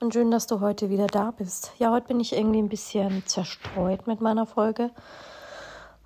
und 0.00 0.14
schön, 0.14 0.30
dass 0.30 0.46
du 0.46 0.60
heute 0.60 0.88
wieder 0.88 1.06
da 1.06 1.30
bist. 1.30 1.72
Ja, 1.78 1.90
heute 1.90 2.08
bin 2.08 2.20
ich 2.20 2.34
irgendwie 2.34 2.60
ein 2.62 2.70
bisschen 2.70 3.22
zerstreut 3.26 4.06
mit 4.06 4.22
meiner 4.22 4.46
Folge. 4.46 4.90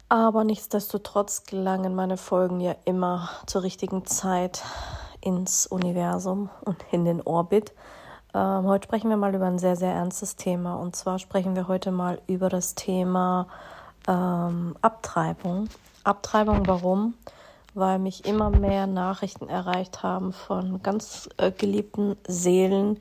Aber 0.09 0.43
nichtsdestotrotz 0.43 1.45
gelangen 1.45 1.95
meine 1.95 2.17
Folgen 2.17 2.61
ja 2.61 2.75
immer 2.85 3.31
zur 3.47 3.63
richtigen 3.63 4.05
Zeit 4.05 4.65
ins 5.21 5.69
Universum 5.69 6.51
und 6.65 6.77
in 6.91 7.05
den 7.05 7.23
Orbit. 7.23 7.73
Ähm, 8.35 8.67
heute 8.67 8.89
sprechen 8.89 9.11
wir 9.11 9.17
mal 9.17 9.33
über 9.33 9.47
ein 9.47 9.61
sehr, 9.61 9.77
sehr 9.77 9.93
ernstes 9.93 10.35
Thema. 10.35 10.75
Und 10.75 10.97
zwar 10.97 11.21
sprechen 11.21 11.55
wir 11.55 11.69
heute 11.69 11.93
mal 11.93 12.21
über 12.27 12.49
das 12.49 12.75
Thema 12.75 13.47
ähm, 14.09 14.75
Abtreibung. 14.83 15.69
Abtreibung, 16.03 16.67
warum? 16.67 17.15
Weil 17.75 18.01
mich 18.01 18.25
immer 18.25 18.51
mehr 18.51 18.89
Nachrichten 18.89 19.49
erreicht 19.49 20.03
haben 20.03 20.33
von 20.33 20.83
ganz 20.83 21.29
äh, 21.37 21.53
geliebten 21.53 22.17
Seelen, 22.27 23.01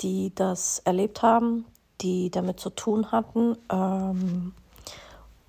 die 0.00 0.32
das 0.34 0.80
erlebt 0.84 1.22
haben, 1.22 1.64
die 2.00 2.30
damit 2.30 2.60
zu 2.60 2.70
tun 2.70 3.10
hatten. 3.12 3.56
Ähm, 3.70 4.52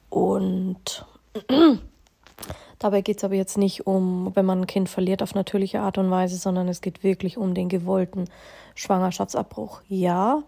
und 0.10 1.06
dabei 2.80 3.02
geht 3.02 3.18
es 3.18 3.24
aber 3.24 3.36
jetzt 3.36 3.58
nicht 3.58 3.86
um, 3.88 4.36
wenn 4.36 4.46
man 4.46 4.62
ein 4.62 4.68
Kind 4.68 4.90
verliert 4.90 5.22
auf 5.22 5.36
natürliche 5.36 5.82
Art 5.82 5.98
und 5.98 6.10
Weise, 6.10 6.38
sondern 6.38 6.68
es 6.68 6.82
geht 6.82 7.04
wirklich 7.04 7.38
um 7.38 7.54
den 7.54 7.70
gewollten 7.70 8.26
Schwangerschaftsabbruch. 8.76 9.82
Ja, 9.88 10.44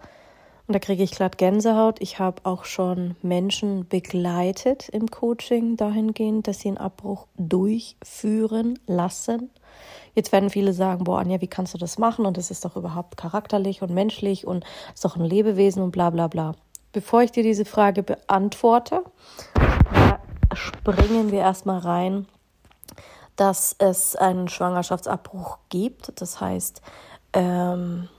und 0.68 0.74
da 0.74 0.80
kriege 0.80 1.04
ich 1.04 1.12
glatt 1.12 1.38
Gänsehaut. 1.38 2.02
Ich 2.02 2.20
habe 2.20 2.42
auch 2.44 2.66
schon 2.66 3.16
Menschen 3.22 3.88
begleitet 3.88 4.90
im 4.90 5.10
Coaching 5.10 5.76
dahingehend, 5.76 6.48
dass 6.48 6.60
sie 6.60 6.70
einen 6.70 6.78
Abbruch 6.78 7.28
durchführen 7.38 8.80
lassen. 8.88 9.50
Jetzt 10.14 10.32
werden 10.32 10.50
viele 10.50 10.74
sagen, 10.74 11.04
boah, 11.06 11.20
Anja, 11.20 11.42
wie 11.42 11.48
kannst 11.48 11.74
du 11.74 11.78
das 11.78 11.98
machen? 11.98 12.26
Und 12.26 12.38
das 12.38 12.52
ist 12.52 12.66
doch 12.66 12.76
überhaupt 12.76 13.18
charakterlich 13.18 13.82
und 13.82 13.94
menschlich 13.94 14.46
und 14.46 14.66
ist 14.94 15.06
doch 15.06 15.16
ein 15.16 15.26
Lebewesen 15.26 15.82
und 15.82 15.92
bla 15.92 16.10
bla 16.10 16.28
bla. 16.28 16.56
Bevor 16.94 17.24
ich 17.24 17.32
dir 17.32 17.44
diese 17.44 17.64
Frage 17.64 18.04
beantworte, 18.04 19.04
springen 20.54 21.32
wir 21.32 21.40
erstmal 21.40 21.80
rein, 21.80 22.28
dass 23.38 23.76
es 23.80 24.16
einen 24.16 24.50
Schwangerschaftsabbruch 24.50 25.58
gibt. 25.70 26.22
Das 26.22 26.42
heißt, 26.42 26.82
ähm, 27.34 28.10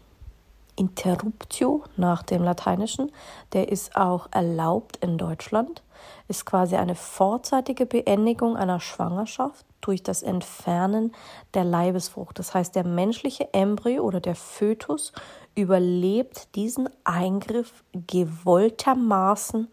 Interruptio 0.77 1.85
nach 1.97 2.23
dem 2.23 2.43
Lateinischen, 2.43 3.13
der 3.53 3.71
ist 3.71 3.97
auch 3.97 4.29
erlaubt 4.31 4.97
in 4.99 5.19
Deutschland, 5.19 5.83
ist 6.29 6.47
quasi 6.47 6.77
eine 6.77 6.95
vorzeitige 6.95 7.87
Beendigung 7.87 8.57
einer 8.57 8.81
Schwangerschaft 8.81 9.67
durch 9.81 10.03
das 10.03 10.23
Entfernen 10.23 11.13
der 11.55 11.65
Leibesfrucht. 11.65 12.39
Das 12.39 12.55
heißt, 12.55 12.75
der 12.75 12.85
menschliche 12.85 13.53
Embryo 13.53 14.03
oder 14.03 14.21
der 14.21 14.35
Fötus 14.35 15.13
überlebt 15.55 16.55
diesen 16.55 16.89
Eingriff 17.05 17.85
gewolltermaßen 17.93 19.69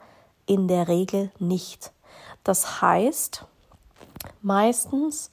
in 0.45 0.67
der 0.67 0.87
Regel 0.87 1.31
nicht. 1.39 1.91
Das 2.43 2.81
heißt, 2.81 3.45
meistens 4.41 5.31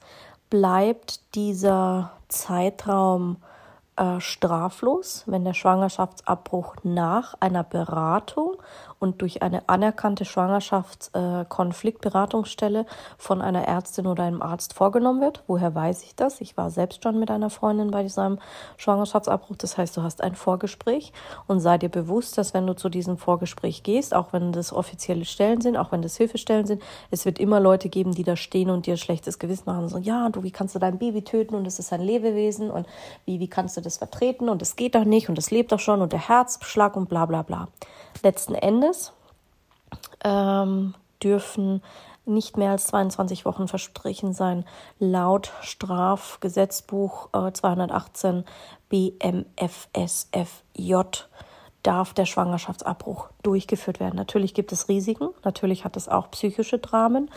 bleibt 0.49 1.35
dieser 1.35 2.11
Zeitraum 2.29 3.37
straflos, 4.19 5.23
wenn 5.25 5.43
der 5.43 5.53
Schwangerschaftsabbruch 5.53 6.75
nach 6.83 7.35
einer 7.39 7.63
Beratung 7.63 8.57
und 8.99 9.21
durch 9.21 9.43
eine 9.43 9.69
anerkannte 9.69 10.25
Schwangerschaftskonfliktberatungsstelle 10.25 12.81
äh, 12.81 12.85
von 13.17 13.41
einer 13.41 13.65
Ärztin 13.67 14.07
oder 14.07 14.23
einem 14.23 14.41
Arzt 14.41 14.73
vorgenommen 14.73 15.21
wird. 15.21 15.43
Woher 15.47 15.75
weiß 15.75 16.03
ich 16.03 16.15
das? 16.15 16.41
Ich 16.41 16.57
war 16.57 16.71
selbst 16.71 17.03
schon 17.03 17.19
mit 17.19 17.29
einer 17.29 17.49
Freundin 17.49 17.91
bei 17.91 18.03
diesem 18.03 18.39
Schwangerschaftsabbruch. 18.77 19.57
Das 19.57 19.77
heißt, 19.77 19.97
du 19.97 20.01
hast 20.01 20.23
ein 20.23 20.35
Vorgespräch 20.35 21.11
und 21.45 21.59
sei 21.59 21.77
dir 21.77 21.89
bewusst, 21.89 22.37
dass 22.37 22.53
wenn 22.53 22.65
du 22.65 22.73
zu 22.75 22.87
diesem 22.89 23.17
Vorgespräch 23.17 23.83
gehst, 23.83 24.15
auch 24.15 24.33
wenn 24.33 24.51
das 24.51 24.73
offizielle 24.73 25.25
Stellen 25.25 25.61
sind, 25.61 25.77
auch 25.77 25.91
wenn 25.91 26.01
das 26.01 26.17
Hilfestellen 26.17 26.65
sind, 26.65 26.81
es 27.11 27.25
wird 27.25 27.39
immer 27.39 27.59
Leute 27.59 27.89
geben, 27.89 28.13
die 28.13 28.23
da 28.23 28.35
stehen 28.35 28.69
und 28.69 28.87
dir 28.87 28.97
schlechtes 28.97 29.39
Gewissen 29.39 29.63
machen. 29.65 29.89
So, 29.89 29.97
ja, 29.99 30.29
du, 30.29 30.43
wie 30.43 30.51
kannst 30.51 30.75
du 30.75 30.79
dein 30.79 30.97
Baby 30.97 31.23
töten 31.23 31.55
und 31.55 31.67
es 31.67 31.79
ist 31.79 31.93
ein 31.93 32.01
Lebewesen 32.01 32.71
und 32.71 32.87
wie, 33.25 33.39
wie 33.39 33.47
kannst 33.47 33.77
du 33.77 33.81
das 33.81 33.97
vertreten 33.97 34.49
und 34.49 34.61
es 34.61 34.75
geht 34.75 34.95
doch 34.95 35.05
nicht 35.05 35.29
und 35.29 35.37
es 35.37 35.51
lebt 35.51 35.71
doch 35.71 35.79
schon 35.79 36.01
und 36.01 36.13
der 36.13 36.27
Herzschlag 36.27 36.95
und 36.95 37.09
bla 37.09 37.25
bla 37.25 37.43
bla. 37.43 37.67
Letzten 38.23 38.55
Endes 38.55 38.86
ähm, 40.23 40.93
dürfen 41.21 41.81
nicht 42.25 42.57
mehr 42.57 42.71
als 42.71 42.87
22 42.87 43.45
Wochen 43.45 43.67
verstrichen 43.67 44.33
sein. 44.33 44.65
Laut 44.99 45.53
Strafgesetzbuch 45.61 47.29
äh, 47.33 47.51
218 47.51 48.43
BMFSFJ 48.89 49.45
darf 51.83 52.13
der 52.13 52.25
Schwangerschaftsabbruch 52.25 53.29
durchgeführt 53.43 53.99
werden. 54.01 54.15
Natürlich 54.17 54.53
gibt 54.53 54.73
es 54.73 54.89
Risiken, 54.89 55.29
natürlich 55.43 55.85
hat 55.85 55.95
es 55.95 56.09
auch 56.09 56.29
psychische 56.31 56.79
Dramen. 56.79 57.31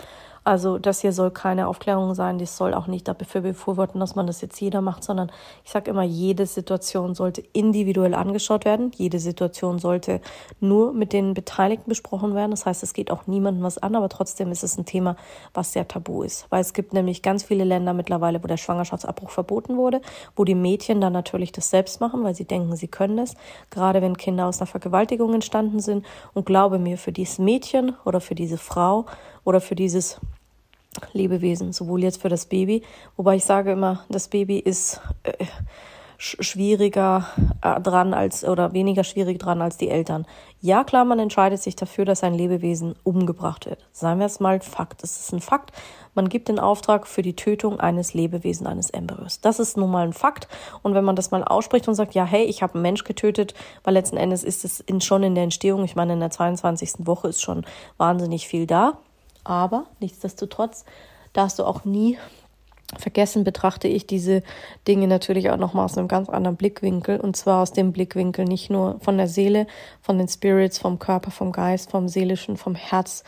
Also 0.51 0.79
das 0.79 1.01
hier 1.01 1.13
soll 1.13 1.31
keine 1.31 1.69
Aufklärung 1.69 2.13
sein, 2.17 2.39
das 2.39 2.57
soll 2.57 2.75
auch 2.75 2.89
nicht 2.89 3.07
dafür 3.07 3.43
befürworten, 3.43 4.01
dass 4.01 4.17
man 4.17 4.27
das 4.27 4.41
jetzt 4.41 4.61
jeder 4.61 4.81
macht, 4.81 5.05
sondern 5.05 5.31
ich 5.65 5.71
sage 5.71 5.93
immer, 5.93 6.03
jede 6.03 6.45
Situation 6.45 7.15
sollte 7.15 7.45
individuell 7.53 8.15
angeschaut 8.15 8.65
werden. 8.65 8.91
Jede 8.97 9.21
Situation 9.21 9.79
sollte 9.79 10.21
nur 10.59 10.93
mit 10.93 11.13
den 11.13 11.35
Beteiligten 11.35 11.89
besprochen 11.89 12.35
werden. 12.35 12.51
Das 12.51 12.67
heißt, 12.67 12.83
es 12.83 12.95
geht 12.95 13.13
auch 13.13 13.29
niemandem 13.29 13.63
was 13.63 13.79
an, 13.79 13.95
aber 13.95 14.09
trotzdem 14.09 14.51
ist 14.51 14.65
es 14.65 14.77
ein 14.77 14.87
Thema, 14.87 15.15
was 15.55 15.73
sehr 15.73 15.87
tabu 15.87 16.25
ist. 16.25 16.47
Weil 16.51 16.63
es 16.63 16.73
gibt 16.73 16.95
nämlich 16.95 17.23
ganz 17.23 17.45
viele 17.45 17.63
Länder 17.63 17.93
mittlerweile, 17.93 18.43
wo 18.43 18.49
der 18.49 18.57
Schwangerschaftsabbruch 18.57 19.31
verboten 19.31 19.77
wurde, 19.77 20.01
wo 20.35 20.43
die 20.43 20.57
Mädchen 20.57 21.01
dann 21.01 21.13
natürlich 21.13 21.53
das 21.53 21.71
selbst 21.71 22.01
machen, 22.01 22.25
weil 22.25 22.35
sie 22.35 22.45
denken, 22.45 22.75
sie 22.75 22.89
können 22.89 23.19
es. 23.19 23.37
Gerade 23.71 24.03
wenn 24.03 24.17
Kinder 24.17 24.47
aus 24.47 24.59
einer 24.59 24.67
Vergewaltigung 24.67 25.33
entstanden 25.33 25.79
sind. 25.79 26.05
Und 26.35 26.45
glaube 26.45 26.81
mir, 26.81 26.99
für 26.99 27.13
dieses 27.13 27.39
Mädchen 27.39 27.95
oder 28.05 28.21
für 28.21 28.35
diese 28.35 28.59
Frau 28.59 29.07
oder 29.45 29.61
für 29.61 29.77
dieses 29.77 30.21
Lebewesen, 31.13 31.73
sowohl 31.73 32.03
jetzt 32.03 32.21
für 32.21 32.29
das 32.29 32.47
Baby, 32.47 32.83
wobei 33.17 33.37
ich 33.37 33.45
sage 33.45 33.73
immer, 33.73 34.05
das 34.09 34.29
Baby 34.29 34.59
ist 34.59 35.01
äh, 35.23 35.33
schwieriger 36.21 37.27
äh, 37.63 37.81
dran 37.81 38.13
als 38.13 38.45
oder 38.45 38.75
weniger 38.75 39.05
schwierig 39.05 39.39
dran 39.39 39.63
als 39.63 39.79
die 39.79 39.89
Eltern. 39.89 40.27
Ja, 40.61 40.85
klar, 40.85 41.07
man 41.07 41.19
entscheidet 41.19 41.63
sich 41.63 41.77
dafür, 41.77 42.05
dass 42.05 42.23
ein 42.23 42.35
Lebewesen 42.35 42.95
umgebracht 43.05 43.65
wird. 43.65 43.87
Sagen 43.93 44.21
wir 44.21 44.27
es 44.27 44.39
mal 44.39 44.61
Fakt. 44.61 45.03
Es 45.03 45.19
ist 45.19 45.33
ein 45.33 45.41
Fakt. 45.41 45.73
Man 46.15 46.29
gibt 46.29 46.49
den 46.49 46.59
Auftrag 46.59 47.07
für 47.07 47.23
die 47.23 47.37
Tötung 47.37 47.81
eines 47.81 48.13
Lebewesen, 48.13 48.67
eines 48.67 48.91
Embryos. 48.91 49.41
Das 49.41 49.61
ist 49.61 49.79
nun 49.79 49.91
mal 49.91 50.07
ein 50.07 50.13
Fakt. 50.13 50.47
Und 50.83 50.93
wenn 50.93 51.05
man 51.05 51.17
das 51.17 51.31
mal 51.31 51.43
ausspricht 51.43 51.89
und 51.89 51.95
sagt, 51.95 52.13
ja, 52.13 52.25
hey, 52.25 52.45
ich 52.45 52.63
habe 52.63 52.75
einen 52.75 52.83
Mensch 52.83 53.05
getötet, 53.05 53.55
weil 53.83 53.95
letzten 53.95 54.19
Endes 54.19 54.45
ist 54.45 54.67
es 54.67 54.81
in, 54.81 55.01
schon 55.01 55.23
in 55.23 55.35
der 55.35 55.45
Entstehung, 55.45 55.85
ich 55.85 55.97
meine, 55.97 56.13
in 56.13 56.21
der 56.21 56.31
22. 56.31 57.07
Woche 57.07 57.29
ist 57.29 57.41
schon 57.41 57.65
wahnsinnig 57.97 58.47
viel 58.47 58.67
da. 58.67 58.99
Aber 59.45 59.87
nichtsdestotrotz 60.01 60.85
darfst 61.33 61.59
du 61.59 61.65
auch 61.65 61.85
nie 61.85 62.19
vergessen, 62.99 63.45
betrachte 63.45 63.89
ich 63.89 64.07
diese 64.07 64.43
Dinge 64.89 65.07
natürlich 65.07 65.51
auch 65.51 65.57
nochmal 65.57 65.85
aus 65.85 65.97
einem 65.97 66.09
ganz 66.09 66.29
anderen 66.29 66.57
Blickwinkel. 66.57 67.21
Und 67.21 67.37
zwar 67.37 67.63
aus 67.63 67.73
dem 67.73 67.93
Blickwinkel 67.93 68.45
nicht 68.45 68.71
nur 68.71 68.99
von 69.01 69.17
der 69.17 69.29
Seele, 69.29 69.67
von 70.03 70.19
den 70.19 70.29
Spirits, 70.29 70.79
vom 70.79 70.99
Körper, 70.99 71.31
vom 71.31 71.53
Geist, 71.53 71.91
vom 71.91 72.09
Seelischen, 72.09 72.57
vom 72.57 72.75
Herz, 72.75 73.23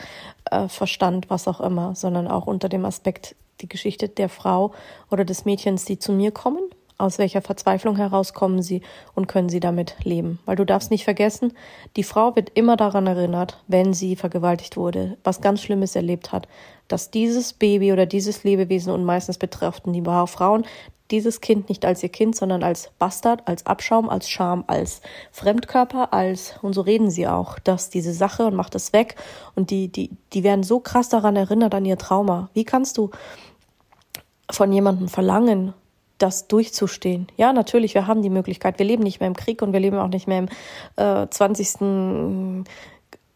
äh, 0.51 0.69
Verstand, 0.69 1.31
was 1.31 1.47
auch 1.47 1.61
immer, 1.61 1.95
sondern 1.95 2.27
auch 2.27 2.47
unter 2.47 2.69
dem 2.69 2.85
Aspekt 2.85 3.37
die 3.61 3.69
Geschichte 3.69 4.09
der 4.09 4.29
Frau 4.29 4.73
oder 5.11 5.25
des 5.25 5.45
Mädchens, 5.45 5.85
die 5.85 5.99
zu 5.99 6.13
mir 6.13 6.33
kommen 6.33 6.63
aus 7.03 7.19
welcher 7.19 7.43
Verzweiflung 7.43 7.97
heraus 7.97 8.33
kommen 8.33 8.63
sie 8.63 8.81
und 9.15 9.27
können 9.27 9.49
sie 9.49 9.61
damit 9.61 9.97
leben. 10.05 10.39
Weil 10.47 10.57
du 10.57 10.65
darfst 10.65 10.91
nicht 10.91 11.05
vergessen, 11.05 11.53
die 11.97 12.05
Frau 12.05 12.37
wird 12.37 12.51
immer 12.55 12.77
daran 12.77 13.07
erinnert, 13.07 13.59
wenn 13.67 13.93
sie 13.93 14.15
vergewaltigt 14.15 14.77
wurde, 14.77 15.19
was 15.25 15.41
ganz 15.41 15.61
Schlimmes 15.61 15.97
erlebt 15.97 16.33
hat, 16.33 16.47
dass 16.87 17.11
dieses 17.11 17.53
Baby 17.53 17.93
oder 17.93 18.07
dieses 18.07 18.45
Lebewesen 18.45 18.93
und 18.93 19.05
meistens 19.05 19.37
betrachten 19.37 19.93
die 19.93 20.03
Frauen 20.03 20.65
dieses 21.11 21.41
Kind 21.41 21.69
nicht 21.69 21.85
als 21.85 22.03
ihr 22.03 22.09
Kind, 22.09 22.37
sondern 22.37 22.63
als 22.63 22.91
Bastard, 22.99 23.47
als 23.47 23.67
Abschaum, 23.67 24.09
als 24.09 24.31
Scham, 24.31 24.65
als 24.67 25.03
Fremdkörper, 25.31 26.13
als, 26.13 26.55
und 26.63 26.73
so 26.73 26.81
reden 26.81 27.11
sie 27.11 27.27
auch, 27.27 27.59
dass 27.59 27.91
diese 27.91 28.15
Sache 28.15 28.47
und 28.47 28.55
macht 28.55 28.75
es 28.75 28.93
weg 28.93 29.17
und 29.55 29.71
die, 29.71 29.89
die, 29.89 30.11
die 30.33 30.43
werden 30.43 30.63
so 30.63 30.81
krass 30.81 31.09
daran 31.11 31.37
erinnert 31.37 31.75
an 31.75 31.85
ihr 31.85 31.99
Trauma. 31.99 32.49
Wie 32.55 32.65
kannst 32.65 32.97
du 32.97 33.11
von 34.51 34.73
jemandem 34.73 35.09
verlangen, 35.09 35.75
das 36.23 36.49
durchzustehen. 36.49 37.27
Ja, 37.37 37.53
natürlich, 37.53 37.95
wir 37.95 38.07
haben 38.07 38.23
die 38.23 38.31
Möglichkeit. 38.31 38.79
Wir 38.79 38.87
leben 38.87 39.03
nicht 39.03 39.21
mehr 39.21 39.27
im 39.27 39.37
Krieg 39.37 39.61
und 39.63 39.73
wir 39.73 39.81
leben 39.81 39.99
auch 39.99 40.09
nicht 40.09 40.29
mehr 40.29 40.39
im 40.39 40.49
äh, 40.97 41.29
20. 41.29 42.65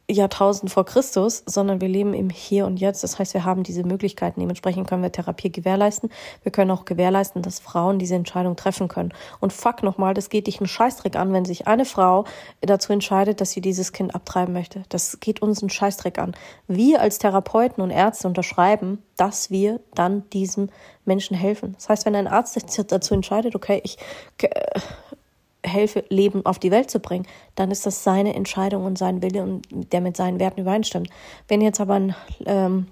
Jahrtausend 0.08 0.70
vor 0.70 0.84
Christus, 0.84 1.42
sondern 1.46 1.80
wir 1.80 1.88
leben 1.88 2.14
im 2.14 2.30
Hier 2.30 2.66
und 2.66 2.78
Jetzt. 2.78 3.02
Das 3.02 3.18
heißt, 3.18 3.34
wir 3.34 3.44
haben 3.44 3.64
diese 3.64 3.82
Möglichkeiten. 3.82 4.38
Dementsprechend 4.38 4.88
können 4.88 5.02
wir 5.02 5.10
Therapie 5.10 5.50
gewährleisten. 5.50 6.10
Wir 6.42 6.52
können 6.52 6.70
auch 6.70 6.84
gewährleisten, 6.84 7.42
dass 7.42 7.58
Frauen 7.58 7.98
diese 7.98 8.14
Entscheidung 8.14 8.54
treffen 8.54 8.86
können. 8.86 9.12
Und 9.40 9.52
fuck 9.52 9.82
nochmal, 9.82 10.14
das 10.14 10.30
geht 10.30 10.46
dich 10.46 10.60
einen 10.60 10.68
Scheißdreck 10.68 11.16
an, 11.16 11.32
wenn 11.32 11.44
sich 11.44 11.66
eine 11.66 11.84
Frau 11.84 12.24
dazu 12.60 12.92
entscheidet, 12.92 13.40
dass 13.40 13.50
sie 13.50 13.60
dieses 13.60 13.92
Kind 13.92 14.14
abtreiben 14.14 14.54
möchte. 14.54 14.84
Das 14.90 15.18
geht 15.18 15.42
uns 15.42 15.60
einen 15.60 15.70
Scheißdreck 15.70 16.18
an. 16.18 16.36
Wir 16.68 17.00
als 17.00 17.18
Therapeuten 17.18 17.82
und 17.82 17.90
Ärzte 17.90 18.28
unterschreiben, 18.28 19.02
dass 19.16 19.50
wir 19.50 19.80
dann 19.94 20.28
diesem 20.30 20.68
Menschen 21.04 21.36
helfen. 21.36 21.72
Das 21.74 21.88
heißt, 21.88 22.06
wenn 22.06 22.14
ein 22.14 22.28
Arzt 22.28 22.54
sich 22.54 22.64
dazu 22.86 23.14
entscheidet, 23.14 23.56
okay, 23.56 23.80
ich 23.82 23.96
helfe, 25.66 26.04
Leben 26.08 26.44
auf 26.46 26.58
die 26.58 26.70
Welt 26.70 26.90
zu 26.90 27.00
bringen, 27.00 27.26
dann 27.54 27.70
ist 27.70 27.86
das 27.86 28.04
seine 28.04 28.34
Entscheidung 28.34 28.84
und 28.84 28.98
sein 28.98 29.22
Wille 29.22 29.42
und 29.42 29.92
der 29.92 30.00
mit 30.00 30.16
seinen 30.16 30.40
Werten 30.40 30.60
übereinstimmt. 30.60 31.08
Wenn 31.48 31.60
jetzt 31.60 31.80
aber 31.80 31.94
ein 31.94 32.14
ähm, 32.46 32.86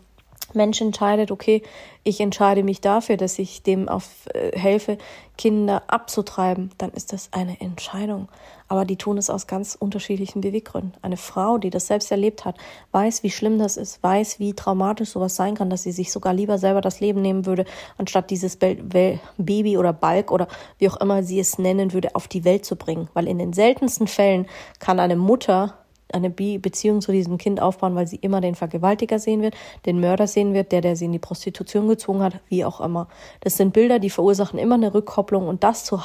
Mensch 0.53 0.81
entscheidet, 0.81 1.31
okay, 1.31 1.63
ich 2.03 2.21
entscheide 2.21 2.63
mich 2.63 2.81
dafür, 2.81 3.17
dass 3.17 3.39
ich 3.39 3.63
dem 3.63 3.89
auf 3.89 4.27
äh, 4.35 4.57
helfe, 4.59 4.99
Kinder 5.37 5.83
abzutreiben, 5.89 6.71
dann 6.79 6.91
ist 6.91 7.13
das 7.13 7.31
eine 7.33 7.61
Entscheidung. 7.61 8.29
Aber 8.69 8.85
die 8.85 8.97
tun 8.97 9.19
es 9.19 9.31
aus 9.31 9.47
ganz 9.47 9.75
unterschiedlichen 9.75 10.41
Beweggründen. 10.41 10.95
Eine 11.03 11.17
Frau, 11.17 11.59
die 11.59 11.71
das 11.71 11.89
selbst 11.89 12.11
erlebt 12.11 12.45
hat, 12.45 12.57
weiß, 12.93 13.23
wie 13.23 13.31
schlimm 13.31 13.59
das 13.59 13.77
ist, 13.77 14.03
weiß, 14.03 14.39
wie 14.39 14.55
traumatisch 14.55 15.11
sowas 15.11 15.35
sein 15.35 15.55
kann, 15.55 15.71
dass 15.71 15.83
sie 15.83 15.93
sich 15.93 16.13
sogar 16.13 16.33
lieber 16.35 16.59
selber 16.59 16.81
das 16.81 17.01
Leben 17.01 17.21
nehmen 17.21 17.47
würde, 17.47 17.65
anstatt 17.99 18.31
dieses 18.31 18.57
Baby 18.57 19.79
oder 19.79 19.93
Balk 19.93 20.31
oder 20.31 20.47
wie 20.79 20.89
auch 20.89 20.97
immer 20.99 21.23
sie 21.23 21.41
es 21.41 21.59
nennen 21.59 21.93
würde, 21.93 22.15
auf 22.15 22.29
die 22.29 22.45
Welt 22.45 22.65
zu 22.65 22.77
bringen. 22.77 23.09
Weil 23.13 23.27
in 23.29 23.39
den 23.39 23.53
seltensten 23.53 24.07
Fällen 24.07 24.47
kann 24.79 25.01
eine 25.01 25.17
Mutter 25.17 25.84
eine 26.15 26.31
Beziehung 26.31 27.01
zu 27.01 27.13
diesem 27.13 27.39
Kind 27.39 27.61
aufbauen, 27.61 27.95
weil 27.95 28.07
sie 28.07 28.17
immer 28.17 28.41
den 28.41 28.55
Vergewaltiger 28.55 29.19
sehen 29.19 29.43
wird, 29.43 29.55
den 29.85 30.01
Mörder 30.01 30.27
sehen 30.27 30.55
wird, 30.55 30.73
der, 30.73 30.81
der 30.81 30.97
sie 30.97 31.07
in 31.07 31.13
die 31.13 31.19
Prostitution 31.19 31.89
gezwungen 31.89 32.23
hat, 32.23 32.41
wie 32.49 32.65
auch 32.65 32.81
immer. 32.81 33.09
Das 33.41 33.57
sind 33.57 33.73
Bilder, 33.73 33.99
die 33.99 34.11
verursachen 34.11 34.59
immer 34.59 34.77
eine 34.77 34.95
Rückkopplung 34.95 35.49
und 35.49 35.65
das 35.65 35.85
zu 35.85 36.01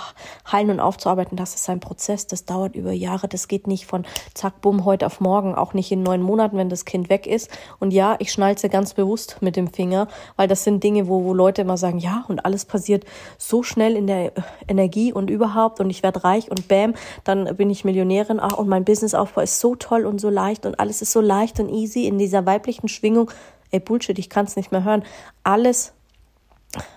heilen 0.51 0.71
und 0.71 0.79
aufzuarbeiten, 0.79 1.38
das 1.38 1.56
ist 1.56 1.69
ein 1.69 1.79
Prozess, 1.79 2.27
das 2.27 2.45
dauert 2.45 2.75
über 2.75 2.91
Jahre, 2.91 3.27
das 3.27 3.47
geht 3.47 3.67
nicht 3.67 3.85
von 3.85 4.06
zack, 4.33 4.61
bumm, 4.61 4.85
heute 4.85 5.06
auf 5.06 5.19
morgen, 5.19 5.56
auch 5.56 5.73
nicht 5.73 5.91
in 5.91 6.03
neun 6.03 6.21
Monaten, 6.21 6.57
wenn 6.57 6.69
das 6.69 6.85
Kind 6.85 7.09
weg 7.09 7.27
ist. 7.27 7.50
Und 7.79 7.91
ja, 7.91 8.15
ich 8.19 8.31
schnalze 8.31 8.69
ganz 8.69 8.94
bewusst 8.94 9.38
mit 9.41 9.56
dem 9.56 9.67
Finger, 9.67 10.07
weil 10.35 10.47
das 10.47 10.63
sind 10.63 10.83
Dinge, 10.83 11.07
wo, 11.07 11.23
wo 11.23 11.33
Leute 11.33 11.61
immer 11.61 11.77
sagen, 11.77 12.00
ja, 12.00 12.25
und 12.27 12.45
alles 12.45 12.65
passiert 12.65 13.06
so 13.38 13.63
schnell 13.63 13.95
in 13.95 14.07
der 14.07 14.31
Energie 14.67 15.13
und 15.13 15.29
überhaupt 15.29 15.79
und 15.79 15.89
ich 15.89 16.03
werde 16.03 16.23
reich 16.23 16.50
und 16.50 16.67
bam, 16.67 16.94
dann 17.23 17.56
bin 17.56 17.69
ich 17.69 17.85
Millionärin, 17.85 18.39
ah, 18.39 18.56
und 18.56 18.67
mein 18.67 18.85
Businessaufbau 18.85 19.41
ist 19.41 19.59
so 19.59 19.75
toll 19.75 19.99
toll 20.00 20.06
und 20.06 20.19
so 20.19 20.30
leicht 20.30 20.66
und 20.66 20.80
alles 20.80 21.01
ist 21.01 21.12
so 21.12 21.22
leicht 21.22 21.60
und 21.60 21.69
easy 21.69 22.06
in 22.06 22.18
dieser 22.18 22.46
weiblichen 22.46 22.88
Schwingung. 22.88 23.31
Ey, 23.72 23.80
Bullshit, 23.80 24.18
ich 24.18 24.30
kann 24.30 24.46
es 24.46 24.56
nicht 24.56 24.72
mehr 24.72 24.84
hören. 24.84 25.04
Alles 25.44 25.94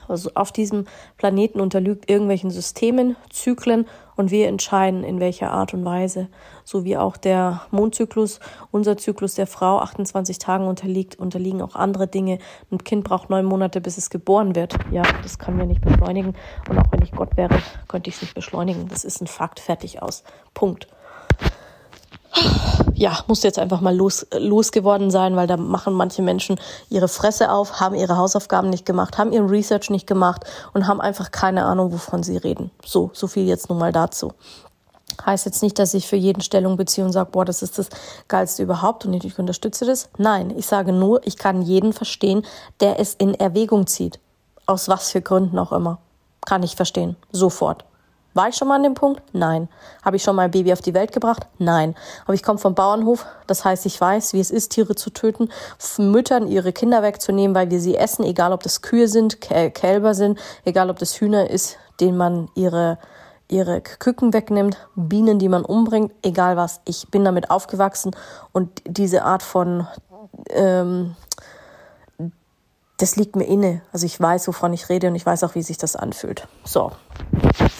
also 0.06 0.30
auf 0.34 0.52
diesem 0.52 0.84
Planeten 1.16 1.58
unterliegt 1.58 2.10
irgendwelchen 2.10 2.50
Systemen, 2.50 3.16
Zyklen 3.30 3.86
und 4.16 4.30
wir 4.30 4.48
entscheiden, 4.48 5.02
in 5.02 5.18
welcher 5.18 5.50
Art 5.50 5.72
und 5.72 5.82
Weise. 5.86 6.28
So 6.62 6.84
wie 6.84 6.98
auch 6.98 7.16
der 7.16 7.62
Mondzyklus, 7.70 8.38
unser 8.70 8.98
Zyklus 8.98 9.34
der 9.34 9.46
Frau 9.46 9.78
28 9.78 10.38
Tagen 10.38 10.66
unterliegt, 10.66 11.18
unterliegen 11.18 11.62
auch 11.62 11.74
andere 11.74 12.06
Dinge. 12.06 12.38
Ein 12.70 12.84
Kind 12.84 13.04
braucht 13.04 13.30
neun 13.30 13.46
Monate, 13.46 13.80
bis 13.80 13.96
es 13.96 14.10
geboren 14.10 14.54
wird. 14.54 14.76
Ja, 14.90 15.02
das 15.22 15.38
können 15.38 15.58
wir 15.58 15.64
nicht 15.64 15.80
beschleunigen. 15.80 16.34
Und 16.68 16.78
auch 16.78 16.92
wenn 16.92 17.00
ich 17.00 17.12
Gott 17.12 17.34
wäre, 17.38 17.58
könnte 17.88 18.10
ich 18.10 18.16
es 18.16 18.22
nicht 18.22 18.34
beschleunigen. 18.34 18.88
Das 18.88 19.04
ist 19.04 19.22
ein 19.22 19.26
Fakt, 19.26 19.58
fertig 19.58 20.02
aus. 20.02 20.22
Punkt 20.52 20.86
ja, 22.94 23.18
musste 23.26 23.48
jetzt 23.48 23.58
einfach 23.58 23.80
mal 23.80 23.94
los, 23.94 24.26
losgeworden 24.32 25.10
sein, 25.10 25.36
weil 25.36 25.46
da 25.46 25.56
machen 25.56 25.92
manche 25.94 26.22
Menschen 26.22 26.58
ihre 26.88 27.08
Fresse 27.08 27.50
auf, 27.50 27.80
haben 27.80 27.94
ihre 27.94 28.16
Hausaufgaben 28.16 28.70
nicht 28.70 28.86
gemacht, 28.86 29.18
haben 29.18 29.32
ihren 29.32 29.48
Research 29.48 29.90
nicht 29.90 30.06
gemacht 30.06 30.44
und 30.72 30.86
haben 30.86 31.00
einfach 31.00 31.30
keine 31.30 31.64
Ahnung, 31.64 31.92
wovon 31.92 32.22
sie 32.22 32.36
reden. 32.36 32.70
So, 32.84 33.10
so 33.12 33.26
viel 33.26 33.46
jetzt 33.46 33.68
nun 33.68 33.78
mal 33.78 33.92
dazu. 33.92 34.32
Heißt 35.26 35.44
jetzt 35.44 35.62
nicht, 35.62 35.78
dass 35.78 35.94
ich 35.94 36.06
für 36.06 36.16
jeden 36.16 36.40
Stellung 36.40 36.76
beziehe 36.76 37.04
und 37.04 37.12
sage, 37.12 37.30
boah, 37.30 37.44
das 37.44 37.62
ist 37.62 37.78
das 37.78 37.88
Geilste 38.28 38.62
überhaupt 38.62 39.04
und 39.04 39.12
ich 39.12 39.38
unterstütze 39.38 39.84
das. 39.84 40.08
Nein, 40.16 40.52
ich 40.56 40.66
sage 40.66 40.92
nur, 40.92 41.26
ich 41.26 41.36
kann 41.36 41.62
jeden 41.62 41.92
verstehen, 41.92 42.44
der 42.80 42.98
es 42.98 43.14
in 43.14 43.34
Erwägung 43.34 43.86
zieht. 43.86 44.20
Aus 44.64 44.88
was 44.88 45.10
für 45.10 45.20
Gründen 45.20 45.58
auch 45.58 45.72
immer. 45.72 45.98
Kann 46.46 46.62
ich 46.62 46.76
verstehen. 46.76 47.16
Sofort. 47.30 47.84
War 48.34 48.48
ich 48.48 48.56
schon 48.56 48.68
mal 48.68 48.76
an 48.76 48.82
dem 48.82 48.94
Punkt? 48.94 49.22
Nein. 49.32 49.68
Habe 50.04 50.16
ich 50.16 50.22
schon 50.22 50.36
mal 50.36 50.42
ein 50.42 50.50
Baby 50.50 50.72
auf 50.72 50.80
die 50.80 50.94
Welt 50.94 51.12
gebracht? 51.12 51.46
Nein. 51.58 51.94
Aber 52.24 52.34
ich 52.34 52.42
komme 52.42 52.58
vom 52.58 52.74
Bauernhof, 52.74 53.26
das 53.46 53.64
heißt, 53.64 53.84
ich 53.86 54.00
weiß, 54.00 54.32
wie 54.32 54.40
es 54.40 54.50
ist, 54.50 54.70
Tiere 54.70 54.94
zu 54.94 55.10
töten, 55.10 55.50
Müttern 55.98 56.48
ihre 56.48 56.72
Kinder 56.72 57.02
wegzunehmen, 57.02 57.54
weil 57.54 57.70
wir 57.70 57.80
sie 57.80 57.96
essen, 57.96 58.24
egal 58.24 58.52
ob 58.52 58.62
das 58.62 58.82
Kühe 58.82 59.08
sind, 59.08 59.40
Kälber 59.40 60.14
sind, 60.14 60.38
egal 60.64 60.90
ob 60.90 60.98
das 60.98 61.20
Hühner 61.20 61.50
ist, 61.50 61.76
denen 62.00 62.16
man 62.16 62.48
ihre 62.54 62.98
ihre 63.48 63.82
Küken 63.82 64.32
wegnimmt, 64.32 64.78
Bienen, 64.94 65.38
die 65.38 65.50
man 65.50 65.64
umbringt, 65.64 66.12
egal 66.22 66.56
was. 66.56 66.80
Ich 66.86 67.08
bin 67.10 67.22
damit 67.22 67.50
aufgewachsen 67.50 68.16
und 68.52 68.82
diese 68.86 69.24
Art 69.24 69.42
von 69.42 69.86
ähm, 70.48 71.14
das 73.02 73.16
liegt 73.16 73.34
mir 73.34 73.46
inne. 73.46 73.82
Also 73.92 74.06
ich 74.06 74.18
weiß, 74.18 74.46
wovon 74.46 74.72
ich 74.72 74.88
rede 74.88 75.08
und 75.08 75.16
ich 75.16 75.26
weiß 75.26 75.42
auch, 75.42 75.56
wie 75.56 75.62
sich 75.62 75.76
das 75.76 75.96
anfühlt. 75.96 76.46
So, 76.62 76.92